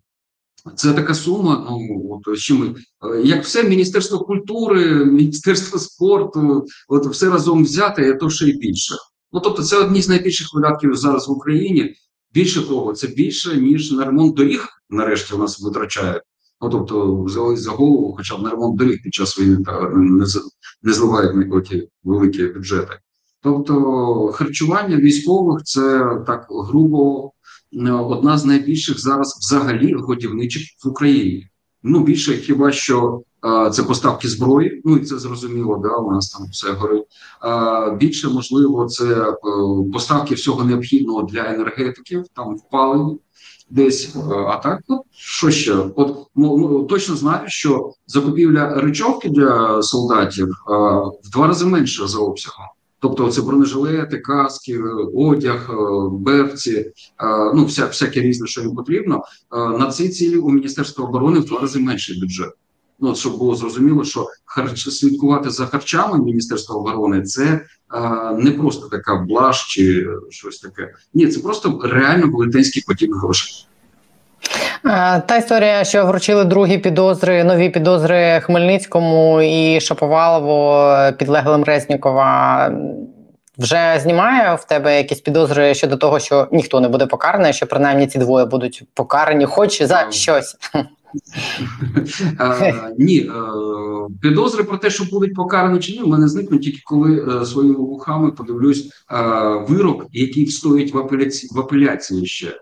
це 0.77 0.93
така 0.93 1.15
сума. 1.15 1.67
Ну 1.71 2.07
от 2.11 2.39
що 2.39 2.55
ми 2.55 2.67
е, 2.67 3.23
як 3.25 3.45
все 3.45 3.63
міністерство 3.63 4.19
культури, 4.19 5.05
міністерство 5.05 5.79
спорту, 5.79 6.67
от 6.89 7.07
все 7.07 7.31
разом 7.31 7.65
взяти, 7.65 8.15
то 8.15 8.31
ще 8.31 8.47
й 8.47 8.53
більше. 8.53 8.95
Ну 9.33 9.41
тобто, 9.41 9.63
це 9.63 9.77
одні 9.77 10.03
з 10.03 10.09
найбільших 10.09 10.55
видатків 10.55 10.97
зараз 10.97 11.29
в 11.29 11.31
Україні. 11.31 11.95
Більше 12.33 12.69
того, 12.69 12.93
це 12.93 13.07
більше 13.07 13.57
ніж 13.57 13.93
на 13.93 14.05
ремонт 14.05 14.35
доріг. 14.35 14.69
Нарешті 14.91 15.35
у 15.35 15.39
нас 15.39 15.61
витрачають. 15.61 16.23
Ну 16.61 16.71
тобто, 16.71 17.23
взяли 17.23 17.57
за 17.57 17.71
голову, 17.71 18.15
хоча 18.17 18.37
б 18.37 18.43
на 18.43 18.51
ремонт 18.51 18.79
доріг 18.79 19.03
під 19.03 19.15
час 19.15 19.39
війни 19.39 19.65
не 19.95 20.27
не 20.83 20.93
зливають 20.93 21.87
великі 22.05 22.47
бюджети. 22.47 22.99
Тобто 23.43 24.33
харчування 24.35 24.97
військових 24.97 25.63
це 25.63 26.17
так 26.27 26.47
грубо 26.51 27.33
е, 27.73 27.91
одна 27.93 28.39
з 28.39 28.45
найбільших 28.45 29.01
зараз 29.01 29.39
взагалі 29.41 29.93
годівничих 29.95 30.63
в 30.85 30.89
Україні. 30.89 31.49
Ну 31.83 32.01
більше 32.01 32.37
хіба 32.37 32.73
що 32.73 33.23
а, 33.41 33.71
це 33.71 33.83
поставки 33.83 34.29
зброї, 34.29 34.83
ну 34.85 34.97
і 34.97 35.01
це 35.01 35.19
зрозуміло, 35.19 35.81
да, 35.83 35.97
у 35.97 36.13
нас 36.13 36.31
там 36.31 36.47
все 36.47 36.73
горить. 36.73 37.05
А, 37.41 37.91
Більше 37.91 38.29
можливо, 38.29 38.87
це 38.87 39.05
е, 39.05 39.35
поставки 39.93 40.35
всього 40.35 40.65
необхідного 40.65 41.23
для 41.23 41.55
енергетиків, 41.55 42.25
там 42.35 42.57
впалені 42.57 43.19
десь. 43.71 44.17
А 44.49 44.57
так, 44.57 44.81
ну 44.89 45.03
що 45.11 45.51
ще? 45.51 45.75
От 45.75 46.27
ну, 46.37 46.59
ну, 46.59 46.83
точно 46.85 47.17
знаю, 47.17 47.43
що 47.47 47.93
закупівля 48.07 48.75
речовки 48.75 49.29
для 49.29 49.83
солдатів 49.83 50.49
а, 50.67 50.73
в 50.99 51.31
два 51.33 51.47
рази 51.47 51.67
менше 51.67 52.07
за 52.07 52.19
обсягом. 52.19 52.67
Тобто 53.01 53.31
це 53.31 53.43
бронежилети, 53.43 54.19
каски, 54.19 54.81
одяг, 55.15 55.71
е, 55.71 55.75
берці, 56.13 56.77
е, 56.77 56.93
ну 57.55 57.65
вся 57.65 57.87
всяке 57.87 58.21
різне, 58.21 58.47
що 58.47 58.61
їм 58.61 58.75
потрібно. 58.75 59.23
Е, 59.53 59.79
на 59.79 59.91
ці 59.91 60.09
цілі 60.09 60.37
у 60.37 60.51
Міністерства 60.51 61.05
оборони 61.05 61.41
в 61.41 61.45
два 61.45 61.61
рази 61.61 61.79
менший 61.79 62.21
бюджет. 62.21 62.53
Ну 63.01 63.15
щоб 63.15 63.39
було 63.39 63.55
зрозуміло, 63.55 64.05
що 64.05 64.27
харч 64.45 64.89
слідкувати 64.89 65.51
за 65.51 65.67
харчами 65.67 66.25
Міністерства 66.25 66.77
оборони 66.77 67.23
це 67.23 67.67
не 68.39 68.51
просто 68.51 68.89
така 68.89 69.17
блаш 69.17 69.75
чи 69.75 70.09
щось 70.31 70.59
таке. 70.59 70.95
Ні, 71.15 71.27
це 71.27 71.41
просто 71.41 71.81
реально 71.85 72.27
велетенський 72.27 72.85
потік 72.87 73.15
грошей. 73.15 73.67
Е, 74.87 75.23
та 75.27 75.37
історія, 75.37 75.85
що 75.85 76.07
вручили 76.07 76.45
другі 76.45 76.79
підозри, 76.79 77.45
нові 77.45 77.69
підозри 77.69 78.41
Хмельницькому 78.41 79.43
і 79.43 79.81
Шаповалову 79.81 80.87
підлеглим 81.19 81.65
Резнікова. 81.65 82.71
Вже 83.59 83.99
знімає 84.03 84.55
в 84.55 84.65
тебе 84.65 84.97
якісь 84.97 85.21
підозри 85.21 85.75
щодо 85.75 85.97
того, 85.97 86.19
що 86.19 86.49
ніхто 86.53 86.81
не 86.81 86.89
буде 86.89 87.07
покараний, 87.07 87.53
що 87.53 87.67
принаймні 87.67 88.07
ці 88.07 88.19
двоє 88.19 88.45
будуть 88.45 88.83
покарані, 88.95 89.47
хоч 89.47 89.83
за 89.83 90.07
щось. 90.11 90.57
Ні, 92.99 93.31
підозри 94.23 94.65
про 94.65 94.79
те, 94.79 94.91
що 94.91 95.05
будуть 95.05 95.35
покарані 95.35 95.79
чи 95.79 95.93
ні, 95.93 96.03
в 96.03 96.09
мене 96.09 96.29
зникнуть 96.29 96.63
тільки 96.63 96.81
коли 96.85 97.41
е, 97.43 97.47
своїми 97.47 97.79
вухами 97.79 98.31
подивлюсь 98.31 98.91
вирок, 99.69 100.07
який 100.13 100.45
встоїть 100.45 100.95
в 100.95 100.99
апеляції 100.99 101.51
в 101.55 101.61
апеляції 101.61 102.27
ще. 102.27 102.61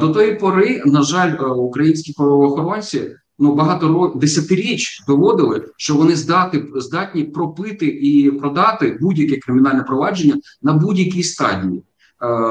До 0.00 0.08
тої 0.08 0.34
пори, 0.34 0.82
на 0.86 1.02
жаль, 1.02 1.34
е, 1.40 1.44
українські 1.44 2.12
правоохоронці 2.12 3.10
ну 3.38 3.54
багато 3.54 3.88
років 3.88 4.20
десятиріч 4.20 5.04
доводили, 5.06 5.64
що 5.76 5.94
вони 5.94 6.16
здати 6.16 6.68
здатні 6.74 7.24
пропити 7.24 7.86
і 7.86 8.30
продати 8.30 8.98
будь-яке 9.00 9.36
кримінальне 9.36 9.82
провадження 9.82 10.34
на 10.62 10.72
будь-якій 10.72 11.22
стадії. 11.22 11.82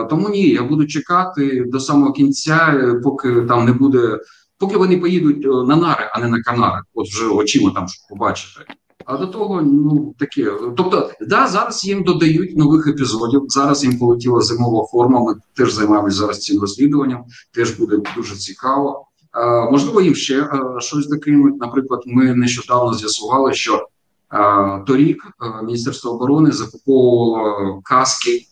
Тому 0.10 0.30
ні, 0.30 0.50
я 0.50 0.64
буду 0.64 0.88
чекати 0.88 1.66
до 1.68 1.80
самого 1.80 2.12
кінця, 2.12 2.74
е, 2.74 2.94
поки 3.04 3.42
там 3.42 3.66
не 3.66 3.74
буде 3.74 4.20
поки 4.62 4.78
вони 4.78 4.98
поїдуть 4.98 5.46
е, 5.46 5.50
на 5.50 5.76
нари, 5.76 6.10
а 6.14 6.20
не 6.20 6.28
на 6.28 6.42
канари, 6.42 6.82
от 6.94 7.08
вже 7.08 7.28
очима 7.28 7.72
там 7.72 7.88
щоб 7.88 8.10
побачити. 8.10 8.66
А 9.06 9.18
до 9.18 9.28
того, 9.28 9.62
ну 9.62 10.16
таке. 10.20 10.52
Тобто, 10.78 11.12
да, 11.22 11.48
зараз 11.48 11.86
їм 11.86 12.04
додають 12.04 12.58
нових 12.58 12.88
епізодів. 12.88 13.46
Зараз 13.48 13.84
їм 13.84 14.00
полетіла 14.00 14.42
зимова 14.42 14.88
форма. 14.92 15.20
Ми 15.20 15.36
теж 15.56 15.74
займаємося 15.74 16.18
зараз 16.18 16.40
цим 16.40 16.62
розслідуванням. 16.62 17.24
Теж 17.54 17.72
буде 17.72 17.98
дуже 18.16 18.36
цікаво. 18.36 19.06
А, 19.32 19.72
можливо, 19.72 20.02
їм 20.02 20.16
ще 20.16 20.42
а, 20.42 20.80
щось 20.80 21.08
докинуть. 21.08 21.58
Наприклад, 21.60 22.02
ми 22.06 22.36
нещодавно 22.36 22.94
з'ясували, 22.94 23.54
що 23.54 23.88
а, 24.30 24.80
торік 24.88 25.24
а, 25.40 25.62
Міністерство 25.62 26.12
оборони 26.12 26.52
закуповувало 26.52 27.82
каски 27.84 28.46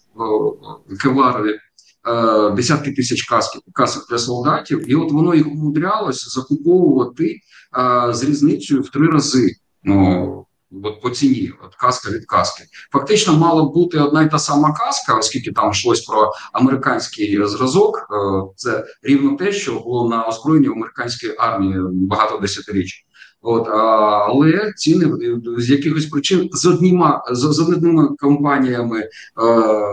кеварові 1.01 1.59
е, 2.07 2.51
десятки 2.51 2.91
тисяч 2.91 3.23
касків 3.23 3.61
касок 3.73 4.09
для 4.09 4.17
солдатів, 4.17 4.91
і 4.91 4.95
от 4.95 5.11
воно 5.11 5.35
їх 5.35 5.47
умудрялось 5.47 6.33
закуповувати 6.33 7.35
е, 7.77 8.13
з 8.13 8.23
різницею 8.23 8.81
в 8.81 8.89
три 8.89 9.07
рази. 9.07 9.55
Ну 9.83 10.45
от 10.83 11.01
по 11.01 11.09
ціні, 11.09 11.51
от 11.65 11.75
каска 11.75 12.11
від 12.11 12.25
каски. 12.25 12.63
Фактично 12.91 13.37
мала 13.37 13.63
бути 13.63 13.99
одна 13.99 14.23
й 14.23 14.29
та 14.29 14.39
сама 14.39 14.73
каска, 14.73 15.17
оскільки 15.17 15.51
там 15.51 15.71
йшлось 15.71 16.01
про 16.01 16.31
американський 16.53 17.47
зразок. 17.47 17.97
Е, 17.97 18.53
це 18.55 18.85
рівно 19.03 19.37
те, 19.37 19.51
що 19.51 19.79
було 19.79 20.09
на 20.09 20.27
озброєнні 20.27 20.67
американської 20.67 21.35
армії 21.37 21.75
багато 21.91 22.37
десятиріч. 22.37 23.05
От 23.41 23.67
але 23.67 24.73
ціни 24.75 25.11
з 25.57 25.69
якихось 25.69 26.05
причин 26.05 26.49
з 26.53 26.65
одніма 26.65 27.23
з, 27.31 27.39
з 27.39 27.59
одними 27.59 28.09
компаніями 28.17 28.99
е, 28.99 29.09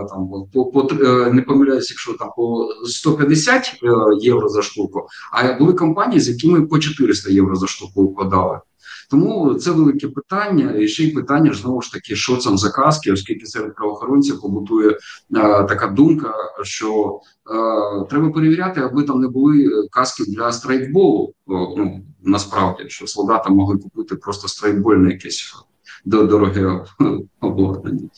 там 0.09 0.29
по 0.53 0.65
по 0.65 0.87
е, 0.91 1.31
не 1.33 1.41
помиляюсь, 1.41 1.89
якщо 1.89 2.13
там 2.13 2.29
по 2.37 2.69
150 2.85 3.79
е, 3.83 3.87
євро 4.19 4.49
за 4.49 4.61
штуку, 4.61 5.07
а 5.31 5.53
були 5.53 5.73
компанії, 5.73 6.19
з 6.19 6.29
якими 6.29 6.61
по 6.61 6.79
400 6.79 7.31
євро 7.31 7.55
за 7.55 7.67
штуку 7.67 8.01
укладали. 8.01 8.59
Тому 9.09 9.53
це 9.53 9.71
велике 9.71 10.07
питання, 10.07 10.75
і 10.77 10.87
ще 10.87 11.03
й 11.03 11.11
питання 11.11 11.53
ж 11.53 11.61
знову 11.61 11.81
ж 11.81 11.91
таки, 11.91 12.15
що 12.15 12.37
це 12.37 12.57
за 12.57 12.69
каски, 12.69 13.11
оскільки 13.11 13.45
серед 13.45 13.75
правоохоронців 13.75 14.41
побутує 14.41 14.89
е, 14.89 14.97
така 15.63 15.87
думка, 15.87 16.33
що 16.63 17.19
е, 17.51 18.05
треба 18.09 18.31
перевіряти, 18.31 18.81
аби 18.81 19.03
там 19.03 19.21
не 19.21 19.27
були 19.27 19.69
каски 19.91 20.23
для 20.27 20.51
страйкболу. 20.51 21.33
Ну 21.47 22.01
насправді, 22.23 22.83
що 22.87 23.07
солдати 23.07 23.49
могли 23.49 23.77
купити 23.77 24.15
просто 24.15 24.47
страйкбольне 24.47 25.11
якесь 25.11 25.53
дороге 26.05 26.85
обладнання. 27.41 28.09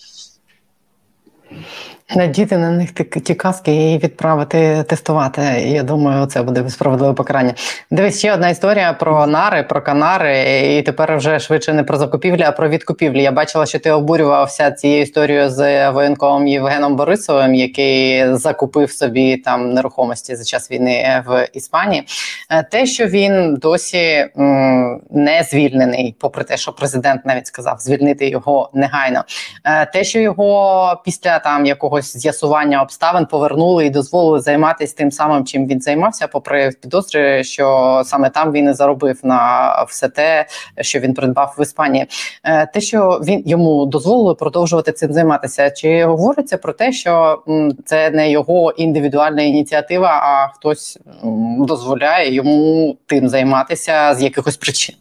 Надіти 2.16 2.58
на 2.58 2.72
них 2.72 2.92
ті 3.24 3.36
каски 3.36 3.92
і 3.92 3.98
відправити 3.98 4.84
тестувати. 4.84 5.42
Я 5.66 5.84
думаю, 5.84 6.26
це 6.26 6.44
буде 6.44 6.70
справедливе 6.70 7.14
покарання. 7.14 7.54
Дивись, 7.92 8.20
ще 8.20 8.34
одна 8.34 8.50
історія 8.50 8.94
про 8.94 9.28
нари, 9.28 9.64
про 9.64 9.82
канари, 9.82 10.48
і 10.78 10.82
тепер 10.82 11.18
вже 11.18 11.40
швидше 11.40 11.74
не 11.74 11.84
про 11.84 11.98
закупівлі, 11.98 12.42
а 12.42 12.52
про 12.52 12.70
відкупівлі. 12.70 13.24
Я 13.24 13.32
бачила, 13.32 13.66
що 13.66 13.80
ти 13.80 13.92
обурювався 13.92 14.72
цією 14.72 15.02
історією 15.02 15.50
з 15.50 15.92
воєнковим 15.92 16.48
Євгеном 16.48 16.96
Борисовим, 16.96 17.56
який 17.56 18.36
закупив 18.36 18.92
собі 18.92 19.38
там 19.38 19.74
нерухомості 19.74 20.36
за 20.36 20.44
час 20.44 20.72
війни 20.72 21.24
в 21.28 21.48
Іспанії. 21.54 22.04
Е, 22.50 22.64
те, 22.64 22.86
що 22.86 23.06
він 23.06 23.56
досі 23.56 24.28
м, 24.40 25.02
не 25.12 25.44
звільнений, 25.44 26.16
попри 26.20 26.44
те, 26.44 26.58
що 26.58 26.72
президент 26.72 27.26
навіть 27.26 27.48
сказав 27.48 27.80
звільнити 27.80 28.30
його 28.30 28.70
негайно. 28.74 29.24
Е, 29.66 29.86
те, 29.86 30.04
що 30.04 30.20
його 30.20 31.02
після 31.06 31.40
там 31.40 31.66
якого 31.66 31.99
якогось 32.00 32.18
з'ясування 32.18 32.82
обставин 32.82 33.26
повернули 33.26 33.86
і 33.86 33.90
дозволили 33.90 34.40
займатися 34.40 34.96
тим 34.98 35.12
самим, 35.12 35.46
чим 35.46 35.68
він 35.68 35.82
займався, 35.82 36.28
попри 36.28 36.72
підозри, 36.82 37.44
що 37.44 38.02
саме 38.06 38.30
там 38.30 38.52
він 38.52 38.70
і 38.70 38.74
заробив 38.74 39.20
на 39.24 39.84
все 39.84 40.10
те, 40.10 40.46
що 40.82 41.00
він 41.00 41.14
придбав 41.14 41.56
в 41.58 41.62
Іспанії. 41.62 42.06
Е, 42.44 42.66
те, 42.66 42.82
що 42.82 43.22
він 43.24 43.44
йому 43.46 43.86
дозволили 43.86 44.36
продовжувати 44.36 44.92
цим 44.92 45.14
займатися, 45.14 45.72
чи 45.72 46.06
говориться 46.06 46.58
про 46.58 46.74
те, 46.74 46.92
що 46.92 47.44
це 47.86 48.10
не 48.10 48.32
його 48.32 48.72
індивідуальна 48.72 49.42
ініціатива, 49.42 50.08
а 50.08 50.48
хтось 50.48 51.00
дозволяє 51.60 52.34
йому 52.34 52.98
тим 53.06 53.30
займатися 53.30 54.16
з 54.16 54.22
якихось 54.22 54.58
причин. 54.58 54.96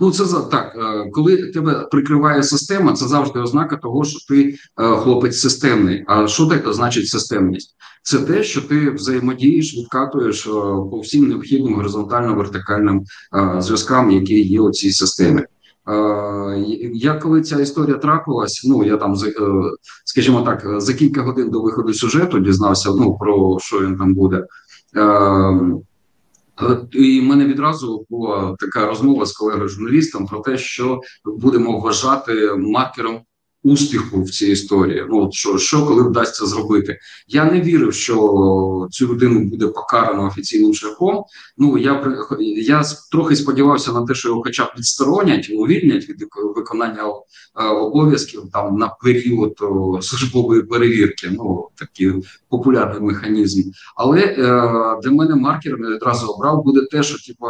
Ну, 0.00 0.10
це 0.10 0.24
так, 0.50 0.76
е, 0.76 1.10
коли 1.12 1.36
тебе 1.36 1.88
прикриває 1.90 2.42
система, 2.42 2.92
це 2.92 3.08
завжди 3.08 3.38
ознака 3.38 3.76
того, 3.76 4.04
що 4.04 4.18
ти 4.28 4.54
е, 4.80 4.96
хлопець 4.96 5.40
системний. 5.40 6.04
А 6.06 6.28
що 6.28 6.46
таке 6.46 6.72
значить 6.72 7.08
системність? 7.08 7.76
Це 8.02 8.18
те, 8.18 8.42
що 8.42 8.62
ти 8.62 8.90
взаємодієш, 8.90 9.76
відкатуєш 9.76 10.46
е, 10.46 10.50
по 10.90 11.00
всім 11.02 11.28
необхідним 11.28 11.76
горизонтально-вертикальним 11.76 13.00
зв'язкам, 13.58 14.10
які 14.10 14.40
є 14.40 14.60
у 14.60 14.70
цій 14.70 14.92
системі. 14.92 15.42
Я 16.94 17.14
коли 17.14 17.42
ця 17.42 17.60
історія 17.60 17.96
трапилась, 17.96 18.64
ну 18.68 18.84
я 18.84 18.96
там 18.96 19.16
скажімо 20.04 20.42
так, 20.42 20.80
за 20.80 20.94
кілька 20.94 21.22
годин 21.22 21.50
до 21.50 21.62
виходу 21.62 21.94
сюжету 21.94 22.38
дізнався 22.38 22.90
ну 22.90 23.16
про 23.20 23.58
що 23.60 23.80
він 23.80 23.96
там 23.96 24.14
буде. 24.14 24.46
І 26.92 27.20
в 27.20 27.24
мене 27.24 27.44
відразу 27.44 28.06
була 28.10 28.56
така 28.58 28.86
розмова 28.86 29.26
з 29.26 29.32
колегою 29.32 29.68
журналістом 29.68 30.26
про 30.26 30.40
те, 30.40 30.58
що 30.58 31.00
будемо 31.24 31.80
вважати 31.80 32.54
маркером 32.56 33.20
успіху 33.64 34.22
в 34.22 34.30
цій 34.30 34.46
історії. 34.46 35.06
Ну 35.10 35.28
що 35.32 35.58
що 35.58 35.86
коли 35.86 36.02
вдасться 36.02 36.46
зробити? 36.46 36.98
Я 37.28 37.44
не 37.44 37.60
вірив, 37.60 37.94
що 37.94 38.88
цю 38.90 39.08
людину 39.08 39.40
буде 39.40 39.66
покарано 39.66 40.26
офіційним 40.26 40.74
шляхом. 40.74 41.24
Ну 41.58 41.78
я 41.78 42.16
я 42.56 42.84
трохи 43.12 43.36
сподівався 43.36 43.92
на 43.92 44.06
те, 44.06 44.14
що 44.14 44.28
його, 44.28 44.42
хоча 44.42 44.64
б 44.64 44.68
відсторонять, 44.78 45.50
увільнять 45.54 46.08
від 46.08 46.24
виконання 46.56 47.02
е, 47.02 47.64
обов'язків 47.64 48.42
там 48.52 48.76
на 48.76 48.88
період 48.88 49.58
службової 50.00 50.62
перевірки. 50.62 51.30
Ну 51.32 51.68
такий 51.74 52.12
популярний 52.48 53.00
механізм. 53.00 53.70
Але 53.96 54.20
е, 54.20 54.36
для 55.02 55.10
мене 55.10 55.34
маркер 55.34 55.76
я 55.80 55.96
одразу 55.96 56.26
обрав 56.26 56.64
буде 56.64 56.80
те, 56.90 57.02
що 57.02 57.32
типу, 57.32 57.46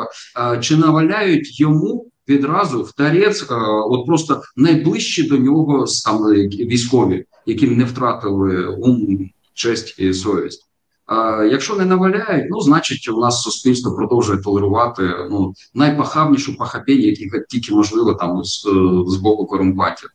е, 0.54 0.60
чи 0.60 0.76
наваляють 0.76 1.60
йому 1.60 2.11
відразу 2.28 2.82
в 2.82 2.92
тарець, 2.92 3.42
е, 3.42 3.54
от 3.90 4.06
просто 4.06 4.42
найближчі 4.56 5.22
до 5.22 5.38
нього 5.38 5.86
там 6.04 6.24
військові, 6.24 7.24
які 7.46 7.66
не 7.66 7.84
втратили 7.84 8.66
ум, 8.66 9.30
честь 9.54 9.98
і 9.98 10.14
совість. 10.14 10.68
А 11.06 11.44
якщо 11.50 11.74
не 11.74 11.84
наваляють, 11.84 12.46
ну 12.50 12.60
значить 12.60 13.08
у 13.08 13.20
нас 13.20 13.42
суспільство 13.42 13.94
продовжує 13.94 14.38
толерувати 14.38 15.02
ну 15.30 15.54
найпахавнішу 15.74 16.56
пахапень, 16.56 17.00
які 17.00 17.30
тільки 17.48 17.74
можливо 17.74 18.14
там 18.14 18.44
з, 18.44 18.60
з 19.06 19.16
боку 19.16 19.46
корумпатів. 19.46 20.10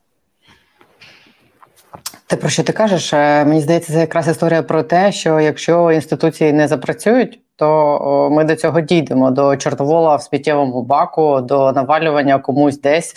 Те, 2.28 2.36
про 2.36 2.50
що 2.50 2.64
ти 2.64 2.74
кажеш, 2.74 3.14
е, 3.14 3.46
мені 3.46 3.62
здається, 3.62 3.94
це 3.94 4.00
якраз 4.00 4.28
історія 4.28 4.64
про 4.64 4.84
те, 4.84 5.12
що 5.12 5.40
якщо 5.40 5.92
інституції 5.92 6.54
не 6.54 6.68
запрацюють, 6.68 7.40
то 7.58 8.30
ми 8.32 8.44
до 8.44 8.56
цього 8.56 8.82
дійдемо 8.82 9.32
до 9.32 9.58
чорновола 9.58 10.16
в 10.16 10.22
сміттєвому 10.22 10.84
баку, 10.84 11.42
до 11.42 11.72
навалювання 11.72 12.40
комусь 12.40 12.82
десь. 12.82 13.16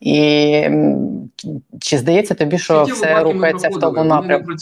І 0.00 0.68
чи 1.80 1.98
здається 1.98 2.34
тобі, 2.34 2.58
що 2.58 2.82
все 2.82 3.20
рухається 3.22 3.68
в 3.68 3.80
тому 3.80 4.04
напрямку? 4.04 4.52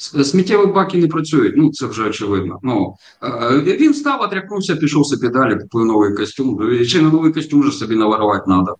Сміттєві 0.00 0.66
баки 0.66 0.98
не 0.98 1.08
працюють, 1.08 1.56
ну 1.56 1.70
це 1.72 1.86
вже 1.86 2.08
очевидно. 2.08 2.58
Ну 2.62 2.94
е, 3.22 3.60
він 3.60 3.94
став, 3.94 4.20
отрякнувся, 4.20 4.76
пішов 4.76 5.06
собі 5.06 5.28
далі, 5.28 5.58
купив 5.60 5.84
новий 5.84 6.14
костюм. 6.14 6.60
Ще 6.84 7.02
на 7.02 7.10
новий 7.10 7.32
костюм 7.32 7.60
вже 7.60 7.72
собі 7.72 7.96
наварувати 7.96 8.44
треба. 8.46 8.76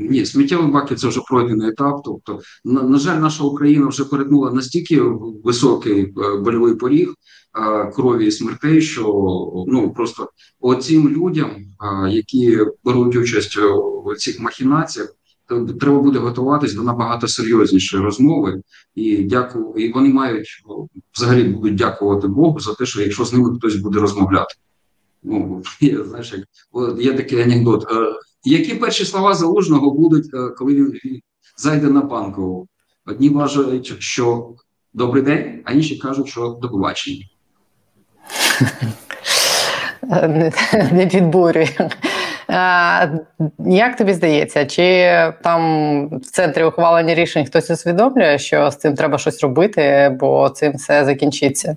Ні, 0.00 0.26
сміттєві 0.26 0.62
баки 0.62 0.94
це 0.94 1.08
вже 1.08 1.20
пройдений 1.28 1.68
етап. 1.68 2.00
Тобто, 2.04 2.40
на, 2.64 2.82
на 2.82 2.98
жаль, 2.98 3.18
наша 3.18 3.44
Україна 3.44 3.86
вже 3.86 4.04
перетнула 4.04 4.50
настільки 4.50 5.00
високий 5.44 6.02
е, 6.02 6.36
больовий 6.36 6.74
поріг 6.74 7.14
е, 7.58 7.90
крові 7.90 8.26
і 8.26 8.32
смертей, 8.32 8.82
що 8.82 9.04
ну 9.66 9.92
просто 9.96 10.30
оцим 10.60 11.08
людям, 11.08 11.50
які 12.08 12.58
беруть 12.84 13.16
участь 13.16 13.58
у 14.04 14.14
цих 14.14 14.40
махінаціях 14.40 15.08
треба 15.80 16.00
буде 16.00 16.18
готуватись 16.18 16.74
до 16.74 16.82
набагато 16.82 17.28
серйознішої 17.28 18.02
розмови, 18.02 18.62
і 18.94 19.24
дякую, 19.24 19.72
і 19.76 19.92
вони 19.92 20.08
мають 20.08 20.48
взагалі 21.14 21.44
будуть 21.44 21.74
дякувати 21.74 22.28
Богу 22.28 22.60
за 22.60 22.74
те, 22.74 22.86
що 22.86 23.02
якщо 23.02 23.24
з 23.24 23.32
ними 23.32 23.56
хтось 23.58 23.76
буде 23.76 24.00
розмовляти. 24.00 24.54
Ну 25.22 25.62
я 25.80 26.04
знаєш, 26.04 26.32
як 26.32 26.44
є 27.00 27.14
такий 27.14 27.42
анекдот. 27.42 27.86
Е, 27.90 28.14
які 28.44 28.74
перші 28.74 29.04
слова 29.04 29.34
залужного 29.34 29.90
будуть, 29.90 30.34
е, 30.34 30.48
коли 30.58 30.74
він 30.74 31.20
зайде 31.56 31.90
на 31.90 32.00
банкову? 32.00 32.68
Одні 33.06 33.28
вважають, 33.28 33.94
що 33.98 34.54
добрий 34.94 35.22
день, 35.22 35.62
а 35.64 35.72
інші 35.72 35.96
кажуть, 35.96 36.28
що 36.28 36.58
до 36.62 36.68
побачення. 36.68 37.24
Не 40.92 41.08
підбурює. 41.12 41.68
Як 43.58 43.96
тобі 43.98 44.12
здається, 44.12 44.66
чи 44.66 45.08
там 45.42 46.08
в 46.18 46.20
центрі 46.20 46.64
ухвалення 46.64 47.14
рішень 47.14 47.46
хтось 47.46 47.70
усвідомлює, 47.70 48.38
що 48.38 48.70
з 48.70 48.76
цим 48.76 48.94
треба 48.94 49.18
щось 49.18 49.42
робити, 49.42 50.16
бо 50.20 50.48
цим 50.48 50.72
все 50.72 51.04
закінчиться? 51.04 51.76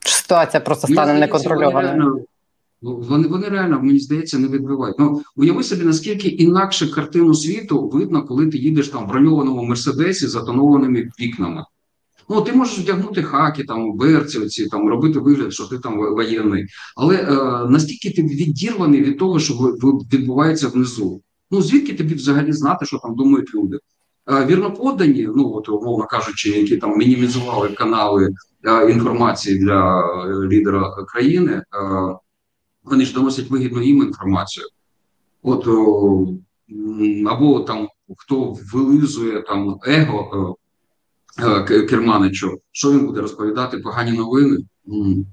Чи 0.00 0.14
ситуація 0.14 0.60
просто 0.60 0.88
стане 0.88 1.14
неконтрольованою? 1.14 2.24
Вони 2.82 3.28
вони 3.28 3.48
реально, 3.48 3.80
мені 3.82 3.98
здається, 3.98 4.38
не 4.38 4.48
відбивають. 4.48 4.98
Ну 4.98 5.22
уяви 5.36 5.62
собі, 5.62 5.84
наскільки 5.84 6.28
інакше 6.28 6.90
картину 6.90 7.34
світу 7.34 7.88
видно, 7.88 8.22
коли 8.22 8.46
ти 8.46 8.58
їдеш 8.58 8.88
там 8.88 9.04
в 9.04 9.08
броньованому 9.08 9.62
мерседесі 9.62 10.26
з 10.26 10.30
затонованими 10.30 11.10
вікнами. 11.20 11.64
Ну, 12.28 12.42
ти 12.42 12.52
можеш 12.52 12.78
вдягнути 12.78 13.22
хаки, 13.22 13.64
там 13.64 13.96
берці, 13.96 14.38
оці 14.38 14.66
там 14.66 14.88
робити 14.88 15.18
вигляд, 15.18 15.52
що 15.52 15.64
ти 15.64 15.78
там 15.78 15.98
воєнний, 15.98 16.66
але 16.96 17.16
е, 17.16 17.68
настільки 17.70 18.10
ти 18.10 18.22
відірваний 18.22 19.02
від 19.02 19.18
того, 19.18 19.38
що 19.38 19.54
відбувається 20.12 20.68
внизу. 20.68 21.22
Ну 21.50 21.62
звідки 21.62 21.94
тобі 21.94 22.14
взагалі 22.14 22.52
знати, 22.52 22.86
що 22.86 22.98
там 22.98 23.14
думають 23.14 23.54
люди? 23.54 23.78
Вірно 24.46 24.72
подані, 24.72 25.28
ну 25.36 25.52
от 25.54 25.68
умовно 25.68 26.06
кажучи, 26.06 26.50
які 26.50 26.76
там 26.76 26.98
мінімізували 26.98 27.68
канали 27.68 28.34
інформації 28.90 29.58
для 29.58 30.04
лідера 30.44 31.04
країни, 31.08 31.62
вони 32.84 33.04
ж 33.04 33.14
доносять 33.14 33.50
вигідну 33.50 33.82
їм 33.82 34.02
інформацію. 34.02 34.66
От 35.42 35.66
або 37.26 37.60
там 37.60 37.88
хто 38.16 38.56
вилизує 38.72 39.42
там 39.42 39.78
его 39.86 40.56
Керманичу, 41.88 42.58
що 42.72 42.92
він 42.92 43.06
буде 43.06 43.20
розповідати 43.20 43.78
погані 43.78 44.12
новини? 44.12 44.58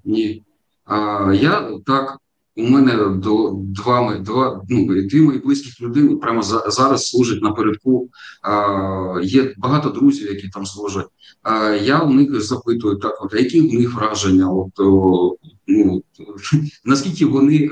Ні. 0.06 0.44
А 0.86 1.34
я 1.34 1.70
так 1.86 2.18
у 2.58 2.64
мене 2.64 3.10
до 3.10 3.52
два 3.56 4.18
два 4.18 4.62
ну 4.70 4.86
дві 4.86 5.22
мої 5.22 5.40
близьких 5.40 5.82
людини 5.82 6.16
прямо 6.16 6.42
за, 6.42 6.64
зараз 6.68 7.06
служать 7.06 7.42
напередку. 7.42 8.10
А, 8.42 9.20
Є 9.24 9.54
багато 9.58 9.90
друзів, 9.90 10.28
які 10.28 10.50
там 10.50 10.66
служать. 10.66 11.08
А 11.44 11.70
я 11.70 12.00
у 12.00 12.14
них 12.14 12.42
запитую 12.42 12.96
так, 12.96 13.18
от 13.22 13.34
які 13.34 13.62
в 13.62 13.74
них 13.74 13.96
враження? 13.96 14.52
От 14.52 14.80
о, 14.80 15.36
ну 15.68 16.04
наскільки 16.86 17.26
вони. 17.26 17.70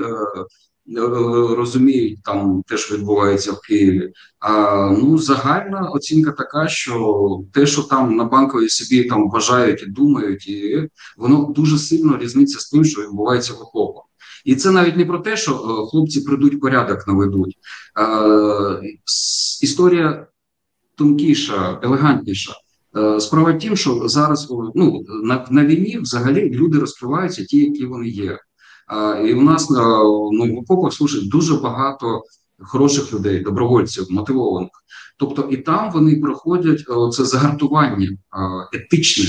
Е, 0.88 1.00
Розуміють, 1.56 2.22
там 2.22 2.62
теж 2.66 2.92
відбувається 2.92 3.52
в 3.52 3.60
Києві. 3.60 4.12
А 4.38 4.86
ну 4.90 5.18
загальна 5.18 5.88
оцінка 5.88 6.32
така, 6.32 6.68
що 6.68 7.40
те, 7.52 7.66
що 7.66 7.82
там 7.82 8.16
на 8.16 8.24
банковій 8.24 8.68
собі 8.68 9.04
там 9.04 9.30
вважають 9.30 9.82
і 9.82 9.86
думають, 9.86 10.48
і 10.48 10.88
воно 11.16 11.52
дуже 11.56 11.78
сильно 11.78 12.18
різниця 12.18 12.60
з 12.60 12.70
тим, 12.70 12.84
що 12.84 13.02
відбувається 13.02 13.52
в 13.52 13.62
окопах. 13.62 14.04
І 14.44 14.56
це 14.56 14.70
навіть 14.70 14.96
не 14.96 15.04
про 15.04 15.18
те, 15.18 15.36
що 15.36 15.52
е, 15.52 15.90
хлопці 15.90 16.20
прийдуть 16.20 16.60
порядок 16.60 17.06
наведуть. 17.06 17.56
Е, 18.00 18.96
Історія 19.62 20.26
тонкіша, 20.94 21.80
елегантніша. 21.82 22.52
Е, 22.96 23.20
справа 23.20 23.52
в 23.52 23.58
тім, 23.58 23.76
що 23.76 24.08
зараз 24.08 24.48
ну, 24.74 25.04
на 25.24 25.46
на 25.50 25.64
війні 25.66 25.98
взагалі 25.98 26.50
люди 26.50 26.78
розкриваються 26.78 27.44
ті, 27.44 27.58
які 27.58 27.86
вони 27.86 28.08
є. 28.08 28.38
Е, 28.92 29.28
і 29.28 29.34
у 29.34 29.42
нас 29.42 29.70
е, 29.70 29.74
ну, 30.32 30.54
в 30.54 30.58
окопах 30.58 30.92
служить 30.92 31.28
дуже 31.28 31.54
багато 31.54 32.22
хороших 32.58 33.12
людей, 33.12 33.40
добровольців, 33.40 34.06
мотивованих. 34.10 34.70
Тобто, 35.18 35.48
і 35.50 35.56
там 35.56 35.90
вони 35.90 36.16
проходять 36.16 36.84
це 37.12 37.24
загартування 37.24 38.08
етичне 38.72 39.24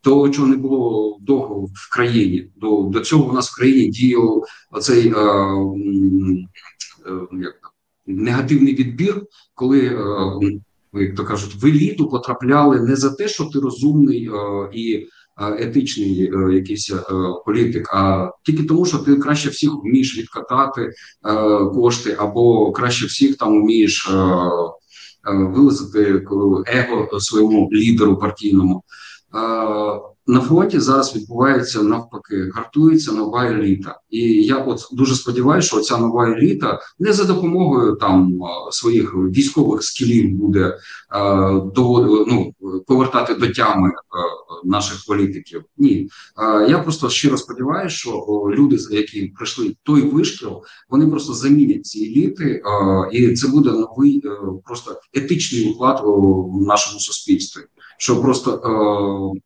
того, 0.00 0.28
чого 0.28 0.48
не 0.48 0.56
було 0.56 1.18
довго 1.20 1.60
в 1.74 1.92
країні. 1.92 2.50
До 2.56 2.82
до 2.82 3.00
цього 3.00 3.30
у 3.30 3.32
нас 3.32 3.50
в 3.50 3.56
країні 3.56 3.88
діяв 3.88 4.44
оцей 4.70 5.08
е, 5.08 5.20
е, 7.06 7.26
як, 7.32 7.54
негативний 8.06 8.74
відбір, 8.74 9.22
коли. 9.54 9.80
Е, 9.80 10.60
як 10.92 11.14
то 11.14 11.24
кажуть, 11.24 11.54
в 11.54 11.66
еліту 11.66 12.08
потрапляли 12.08 12.80
не 12.80 12.96
за 12.96 13.10
те, 13.10 13.28
що 13.28 13.44
ти 13.44 13.58
розумний 13.58 14.28
е, 14.28 14.70
і 14.72 14.94
е, 14.94 15.06
етичний 15.38 16.32
е, 16.34 16.54
якийсь 16.54 16.90
е, 16.90 17.02
політик, 17.46 17.94
а 17.94 18.30
тільки 18.44 18.62
тому, 18.62 18.86
що 18.86 18.98
ти 18.98 19.16
краще 19.16 19.48
всіх 19.48 19.70
вмієш 19.84 20.18
відкатати 20.18 20.82
е, 20.82 20.92
кошти, 21.74 22.16
або 22.18 22.72
краще 22.72 23.06
всіх 23.06 23.36
там 23.36 23.62
вмієш 23.62 24.10
вилазити 25.24 26.24
его 26.66 27.20
своєму 27.20 27.68
лідеру 27.72 28.16
партійному. 28.16 28.82
На 30.28 30.40
фронті 30.40 30.80
зараз 30.80 31.16
відбувається 31.16 31.82
навпаки, 31.82 32.50
гартується 32.54 33.12
нова 33.12 33.44
еліта, 33.46 34.00
і 34.10 34.20
я 34.44 34.56
от 34.56 34.88
дуже 34.92 35.14
сподіваюся, 35.14 35.68
що 35.68 35.80
ця 35.80 35.98
нова 35.98 36.30
еліта 36.30 36.80
не 36.98 37.12
за 37.12 37.24
допомогою 37.24 37.96
там 37.96 38.40
своїх 38.70 39.14
військових 39.14 39.82
скілів 39.82 40.30
буде 40.30 40.78
довод, 41.74 42.28
ну, 42.28 42.54
повертати 42.86 43.34
до 43.34 43.48
тями 43.48 43.92
наших 44.64 45.04
політиків. 45.06 45.64
Ні, 45.78 46.08
я 46.68 46.78
просто 46.78 47.10
щиро 47.10 47.36
сподіваюся, 47.36 47.96
що 47.96 48.10
люди, 48.54 48.78
які 48.90 49.26
прийшли 49.26 49.76
той 49.82 50.02
вишкіл, 50.02 50.62
вони 50.88 51.06
просто 51.06 51.32
замінять 51.34 51.86
ці 51.86 52.04
еліти, 52.04 52.62
і 53.12 53.32
це 53.32 53.48
буде 53.48 53.70
новий 53.70 54.22
е, 54.24 54.30
просто 54.64 55.00
етичний 55.14 55.72
уклад 55.72 56.00
в 56.04 56.66
нашому 56.66 57.00
суспільстві. 57.00 57.62
Що 57.98 58.20
просто 58.20 58.50
е, 58.52 59.38
е, 59.38 59.40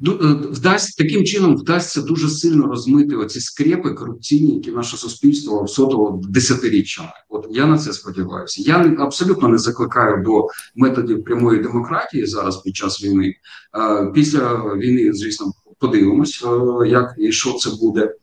вдасть 0.00 0.98
таким 0.98 1.24
чином 1.24 1.56
вдасться 1.56 2.02
дуже 2.02 2.28
сильно 2.28 2.66
розмити 2.66 3.16
оці 3.16 3.40
скрепи 3.40 3.90
корупційні, 3.90 4.54
які 4.54 4.70
наше 4.70 4.96
суспільство 4.96 5.64
всотило 5.64 6.20
десятиріччями. 6.28 7.08
От 7.28 7.46
я 7.50 7.66
на 7.66 7.78
це 7.78 7.92
сподіваюся. 7.92 8.62
Я 8.62 8.96
абсолютно 8.98 9.48
не 9.48 9.58
закликаю 9.58 10.24
до 10.24 10.48
методів 10.74 11.24
прямої 11.24 11.62
демократії 11.62 12.26
зараз 12.26 12.56
під 12.56 12.76
час 12.76 13.04
війни. 13.04 13.34
Е, 13.78 14.10
після 14.14 14.54
війни, 14.54 15.12
звісно, 15.12 15.52
подивимось, 15.78 16.44
е, 16.44 16.88
як 16.88 17.14
і 17.18 17.32
що 17.32 17.52
це 17.52 17.70
буде. 17.80 18.14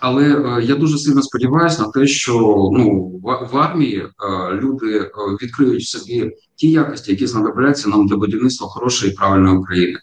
Але 0.00 0.24
е, 0.24 0.62
я 0.62 0.74
дуже 0.74 0.98
сильно 0.98 1.22
сподіваюся 1.22 1.82
на 1.82 1.88
те, 1.88 2.06
що 2.06 2.32
ну 2.72 3.12
в, 3.22 3.48
в 3.52 3.56
армії 3.58 3.98
е, 3.98 4.54
люди 4.54 4.98
е, 4.98 5.10
відкриють 5.42 5.84
собі 5.84 6.32
ті 6.56 6.70
якості, 6.70 7.10
які 7.10 7.26
знадобляться 7.26 7.88
нам 7.88 8.06
для 8.06 8.16
будівництва 8.16 8.66
хорошої 8.68 9.12
і 9.12 9.14
правильної 9.14 9.56
України. 9.56 9.98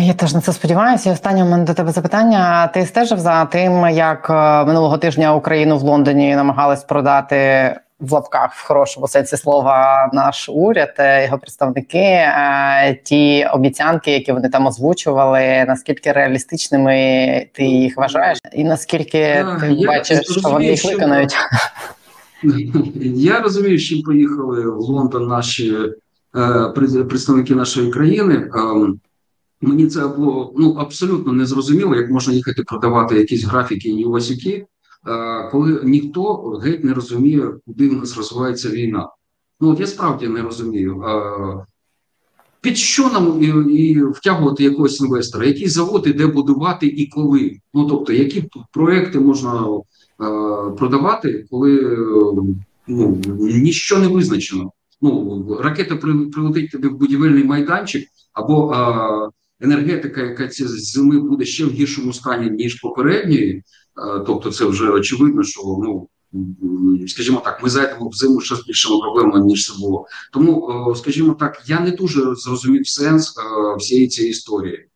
Я 0.00 0.14
теж 0.14 0.34
на 0.34 0.40
це 0.40 0.52
сподіваюся. 0.52 1.10
І 1.10 1.12
Останнє 1.12 1.44
у 1.44 1.48
мене 1.48 1.64
до 1.64 1.74
тебе 1.74 1.92
запитання. 1.92 2.66
Ти 2.66 2.86
стежив 2.86 3.18
за 3.18 3.44
тим, 3.44 3.86
як 3.88 4.30
минулого 4.66 4.98
тижня 4.98 5.34
Україну 5.34 5.78
в 5.78 5.82
Лондоні 5.82 6.36
намагались 6.36 6.84
продати 6.84 7.36
в 8.02 8.12
лапках 8.12 8.54
в 8.54 8.66
хорошому 8.66 9.08
сенсі 9.08 9.36
слова 9.36 10.10
наш 10.12 10.48
уряд, 10.48 10.94
е, 10.98 11.24
його 11.24 11.38
представники, 11.38 11.98
е, 11.98 13.00
ті 13.04 13.46
обіцянки, 13.54 14.10
які 14.10 14.32
вони 14.32 14.48
там 14.48 14.66
озвучували, 14.66 15.64
наскільки 15.68 16.12
реалістичними 16.12 16.92
ти 17.52 17.64
їх 17.64 17.96
вражаєш, 17.96 18.38
і 18.52 18.64
наскільки 18.64 19.22
а, 19.22 19.60
ти 19.60 19.86
бачиш, 19.86 20.20
що 20.38 20.48
вони 20.48 20.66
їх 20.66 20.84
виконують? 20.84 21.34
Я 23.14 23.40
розумію, 23.40 23.78
чим 23.78 24.02
поїхали 24.02 24.70
в 24.70 24.78
Лондон 24.78 25.28
наші 25.28 25.76
е, 26.36 27.04
представники 27.08 27.54
нашої 27.54 27.90
країни. 27.90 28.50
Ем, 28.54 29.00
мені 29.60 29.86
це 29.86 30.06
було 30.06 30.52
ну 30.56 30.76
абсолютно 30.78 31.32
незрозуміло, 31.32 31.96
як 31.96 32.10
можна 32.10 32.34
їхати 32.34 32.62
продавати 32.62 33.18
якісь 33.18 33.44
графіки 33.44 33.88
і 33.88 34.04
Е, 34.04 34.66
коли 35.50 35.80
ніхто 35.84 36.34
геть 36.64 36.84
не 36.84 36.94
розуміє, 36.94 37.50
куди 37.66 37.88
в 37.88 37.92
нас 37.92 38.16
розвивається 38.16 38.68
війна. 38.68 39.08
Ну 39.60 39.70
от 39.70 39.80
я 39.80 39.86
справді 39.86 40.28
не 40.28 40.42
розумію. 40.42 41.02
Е, 41.02 41.66
під 42.60 42.78
що 42.78 43.10
нам 43.10 43.42
і, 43.42 43.74
і 43.74 44.02
втягувати 44.02 44.64
якогось 44.64 45.00
інвестора, 45.00 45.46
які 45.46 45.68
заводи 45.68 46.12
де 46.12 46.26
будувати 46.26 46.86
і 46.86 47.06
коли? 47.06 47.58
Ну 47.74 47.86
тобто, 47.86 48.12
які 48.12 48.44
проекти 48.72 49.20
можна 49.20 49.60
е, 49.60 49.80
продавати, 50.78 51.46
коли 51.50 51.98
ну, 52.86 53.20
ніщо 53.38 53.98
не 53.98 54.08
визначено? 54.08 54.72
Ну 55.02 55.46
ракета 55.60 55.96
прилетить 56.32 56.70
тобі 56.70 56.88
в 56.88 56.96
будівельний 56.96 57.44
майданчик, 57.44 58.08
або 58.32 58.72
е, 58.74 59.64
енергетика, 59.64 60.22
яка 60.22 60.48
ці 60.48 60.66
зими 60.66 61.20
буде 61.20 61.44
ще 61.44 61.64
в 61.64 61.70
гіршому 61.70 62.12
стані 62.12 62.50
ніж 62.50 62.80
попередньої. 62.80 63.62
Е, 63.98 64.22
тобто, 64.26 64.52
це 64.52 64.64
вже 64.64 64.90
очевидно, 64.90 65.42
що 65.42 65.60
ну 65.64 66.08
скажімо 67.08 67.42
так, 67.44 67.62
ми 67.62 67.70
зайдемо 67.70 68.08
в 68.08 68.14
зиму 68.14 68.40
ще 68.40 68.56
з 68.56 68.64
більшими 68.66 69.00
проблемами 69.00 69.46
ніж 69.46 69.66
це 69.66 69.78
було. 69.80 70.06
Тому, 70.32 70.70
е, 70.90 70.96
скажімо 70.96 71.36
так, 71.40 71.62
я 71.66 71.80
не 71.80 71.90
дуже 71.90 72.34
зрозумів 72.34 72.88
сенс 72.88 73.34
е, 73.38 73.76
всієї 73.76 74.08
цієї 74.08 74.30
історії. 74.30 74.88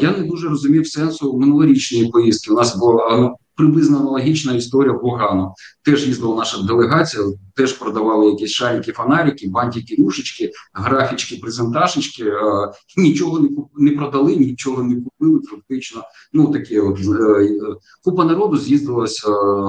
Я 0.00 0.14
не 0.18 0.24
дуже 0.24 0.48
розумів 0.48 0.88
сенсу 0.88 1.38
минулорічної 1.38 2.08
поїздки. 2.08 2.52
У 2.52 2.54
нас 2.54 2.76
було 2.76 3.08
ну, 3.10 3.36
приблизно 3.56 3.98
аналогічна 3.98 4.54
історія 4.54 4.92
Бугану. 4.92 5.54
Теж 5.84 6.06
їздила 6.06 6.36
наша 6.36 6.62
делегація, 6.62 7.24
теж 7.54 7.72
продавали 7.72 8.30
якісь 8.30 8.50
шарики, 8.50 8.92
фонарики, 8.92 9.48
бантики, 9.48 10.02
рушечки, 10.02 10.50
графічки, 10.74 11.36
презентажечки. 11.36 12.24
Е, 12.24 12.72
нічого 12.96 13.40
не 13.40 13.48
не 13.74 13.90
продали, 13.96 14.36
нічого 14.36 14.82
не 14.82 15.02
купили. 15.02 15.40
Фактично, 15.50 16.02
ну 16.32 16.52
такі 16.52 16.80
от 16.80 16.98
е, 16.98 17.44
е, 17.44 17.60
купа 18.04 18.24
народу 18.24 18.56
з'їздилась, 18.56 19.24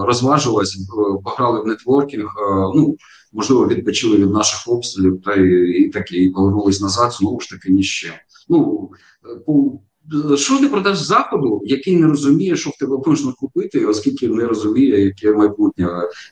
розважилась, 0.07 0.77
пограли 1.23 1.61
в 1.61 1.67
нетворкінг. 1.67 2.29
Ну 2.75 2.95
можливо, 3.33 3.67
відпочили 3.67 4.17
від 4.17 4.31
наших 4.31 4.67
обстрілів, 4.67 5.21
та 5.21 5.33
і, 5.33 5.69
і 5.69 5.89
такі 5.89 6.17
і 6.17 6.29
повернулись 6.29 6.81
назад. 6.81 7.11
Знову 7.11 7.39
ж 7.39 7.49
таки, 7.49 7.69
ні 7.69 7.83
з 7.83 7.87
чим. 7.87 8.11
Ну 8.49 8.89
по 9.45 9.79
що 10.37 10.59
ти 10.59 10.67
продаш 10.67 10.97
заходу, 10.97 11.61
який 11.65 11.95
не 11.95 12.07
розуміє, 12.07 12.55
що 12.55 12.69
в 12.69 12.77
тебе 12.77 12.97
можна 13.05 13.31
купити, 13.31 13.85
оскільки 13.85 14.27
не 14.27 14.45
розуміє, 14.45 15.05
яке 15.05 15.31
майбутнє 15.31 15.87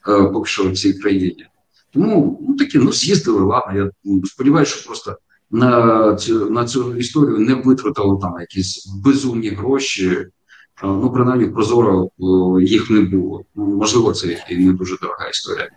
е, 0.07 0.23
поки 0.23 0.49
що 0.49 0.69
в 0.69 0.77
цій 0.77 0.93
країні. 0.93 1.45
Тому 1.93 2.39
ну 2.47 2.55
такі 2.55 2.77
ну 2.77 2.93
з'їздили, 2.93 3.41
ладно. 3.41 3.73
Я 3.75 3.91
сподіваюся, 4.25 4.75
що 4.75 4.87
просто 4.87 5.17
на 5.51 6.15
цю 6.15 6.49
на 6.49 6.65
цю 6.65 6.95
історію 6.95 7.37
не 7.37 7.53
витратили 7.53 8.17
там 8.21 8.39
якісь 8.39 8.87
безумні 9.03 9.49
гроші. 9.49 10.27
ну 10.83 11.11
принаймні 11.13 11.45
прозоро 11.45 12.09
їх 12.61 12.89
не 12.89 13.01
було. 13.01 13.43
Можливо, 13.55 14.13
це 14.13 14.45
і 14.49 14.57
не 14.57 14.73
дуже 14.73 14.97
дорога 15.01 15.27
історія. 15.27 15.69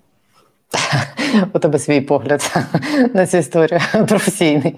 У 1.55 1.59
тебе 1.59 1.79
свій 1.79 2.01
погляд 2.01 2.57
на 3.15 3.27
цю 3.27 3.37
історію 3.37 3.81
професійний. 4.09 4.75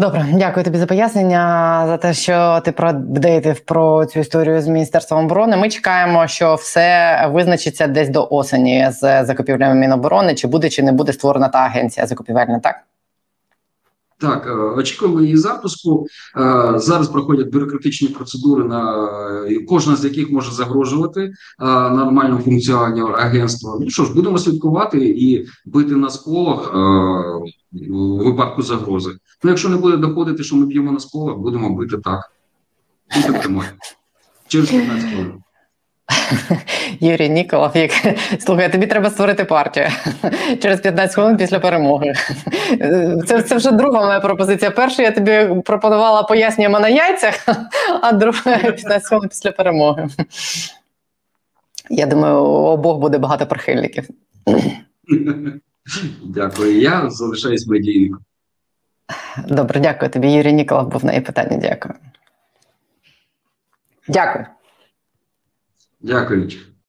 Добре, 0.00 0.26
дякую 0.32 0.64
тобі 0.64 0.78
за 0.78 0.86
пояснення, 0.86 1.84
за 1.86 1.96
те, 1.96 2.14
що 2.14 2.60
ти 2.64 2.72
продейтив 2.72 3.60
про 3.60 4.06
цю 4.06 4.20
історію 4.20 4.60
з 4.60 4.68
Міністерством 4.68 5.24
оборони. 5.24 5.56
Ми 5.56 5.68
чекаємо, 5.68 6.26
що 6.26 6.54
все 6.54 7.26
визначиться 7.32 7.86
десь 7.86 8.08
до 8.08 8.28
осені 8.30 8.88
з 8.90 9.24
закупівлями 9.24 9.74
Міноборони. 9.74 10.34
Чи 10.34 10.48
буде, 10.48 10.68
чи 10.68 10.82
не 10.82 10.92
буде 10.92 11.12
створена 11.12 11.48
та 11.48 11.58
агенція 11.58 12.06
закупівельна, 12.06 12.58
так? 12.58 12.76
Так, 14.20 14.46
е, 14.46 14.52
очікуємо 14.52 15.20
її 15.20 15.36
запуску. 15.36 16.06
Е, 16.36 16.72
зараз 16.76 17.08
проходять 17.08 17.52
бюрократичні 17.52 18.08
процедури, 18.08 18.64
на 18.64 19.08
кожна 19.68 19.96
з 19.96 20.04
яких 20.04 20.30
може 20.30 20.52
загрожувати 20.52 21.20
е, 21.20 21.32
нормальному 21.90 22.42
функціонуванню 22.42 23.06
агентства. 23.06 23.78
Ну 23.80 23.90
що 23.90 24.04
ж, 24.04 24.14
будемо 24.14 24.38
слідкувати 24.38 24.98
і 25.08 25.46
бити 25.64 25.96
на 25.96 26.10
сполох 26.10 26.74
у 27.90 28.24
випадку 28.24 28.62
загрози. 28.62 29.10
Ну, 29.42 29.50
якщо 29.50 29.68
не 29.68 29.76
буде 29.76 29.96
доходити, 29.96 30.44
що 30.44 30.56
ми 30.56 30.66
б'ємо 30.66 30.92
на 30.92 31.00
сполох, 31.00 31.38
будемо 31.38 31.74
бити 31.74 31.98
так. 31.98 32.32
Через 34.48 34.70
15 34.70 35.10
хвилин. 35.10 35.32
Юрій 37.00 37.28
Ніколов, 37.28 37.70
як 37.74 37.90
слухай, 38.38 38.72
тобі 38.72 38.86
треба 38.86 39.10
створити 39.10 39.44
партію 39.44 39.86
через 40.62 40.80
15 40.80 41.14
хвилин 41.14 41.36
після 41.36 41.58
перемоги. 41.58 42.12
Це 43.26 43.42
це 43.42 43.56
вже 43.56 43.70
друга 43.70 44.06
моя 44.06 44.20
пропозиція. 44.20 44.70
Перша 44.70 45.02
я 45.02 45.10
тобі 45.10 45.62
пропонувала 45.64 46.22
пояснюємо 46.22 46.80
на 46.80 46.88
яйцях, 46.88 47.46
а 48.02 48.12
друга 48.12 48.58
15 48.58 49.04
хвилин 49.04 49.28
після 49.28 49.52
перемоги. 49.52 50.08
Я 51.90 52.06
думаю, 52.06 52.44
у 52.44 52.66
обох 52.66 52.98
буде 52.98 53.18
багато 53.18 53.46
прихильників. 53.46 54.08
Дякую. 56.24 56.80
Я 56.80 57.10
залишаюсь 57.10 57.66
медійником. 57.66 58.20
Добре, 59.48 59.80
дякую 59.80 60.10
тобі. 60.10 60.32
Юрій 60.32 60.52
Ніколов 60.52 60.88
був 60.88 61.04
на 61.04 61.12
її 61.12 61.24
питання. 61.24 61.56
Дякую. 61.56 61.94
Дякую. 64.08 64.46
Дякую. 66.00 66.50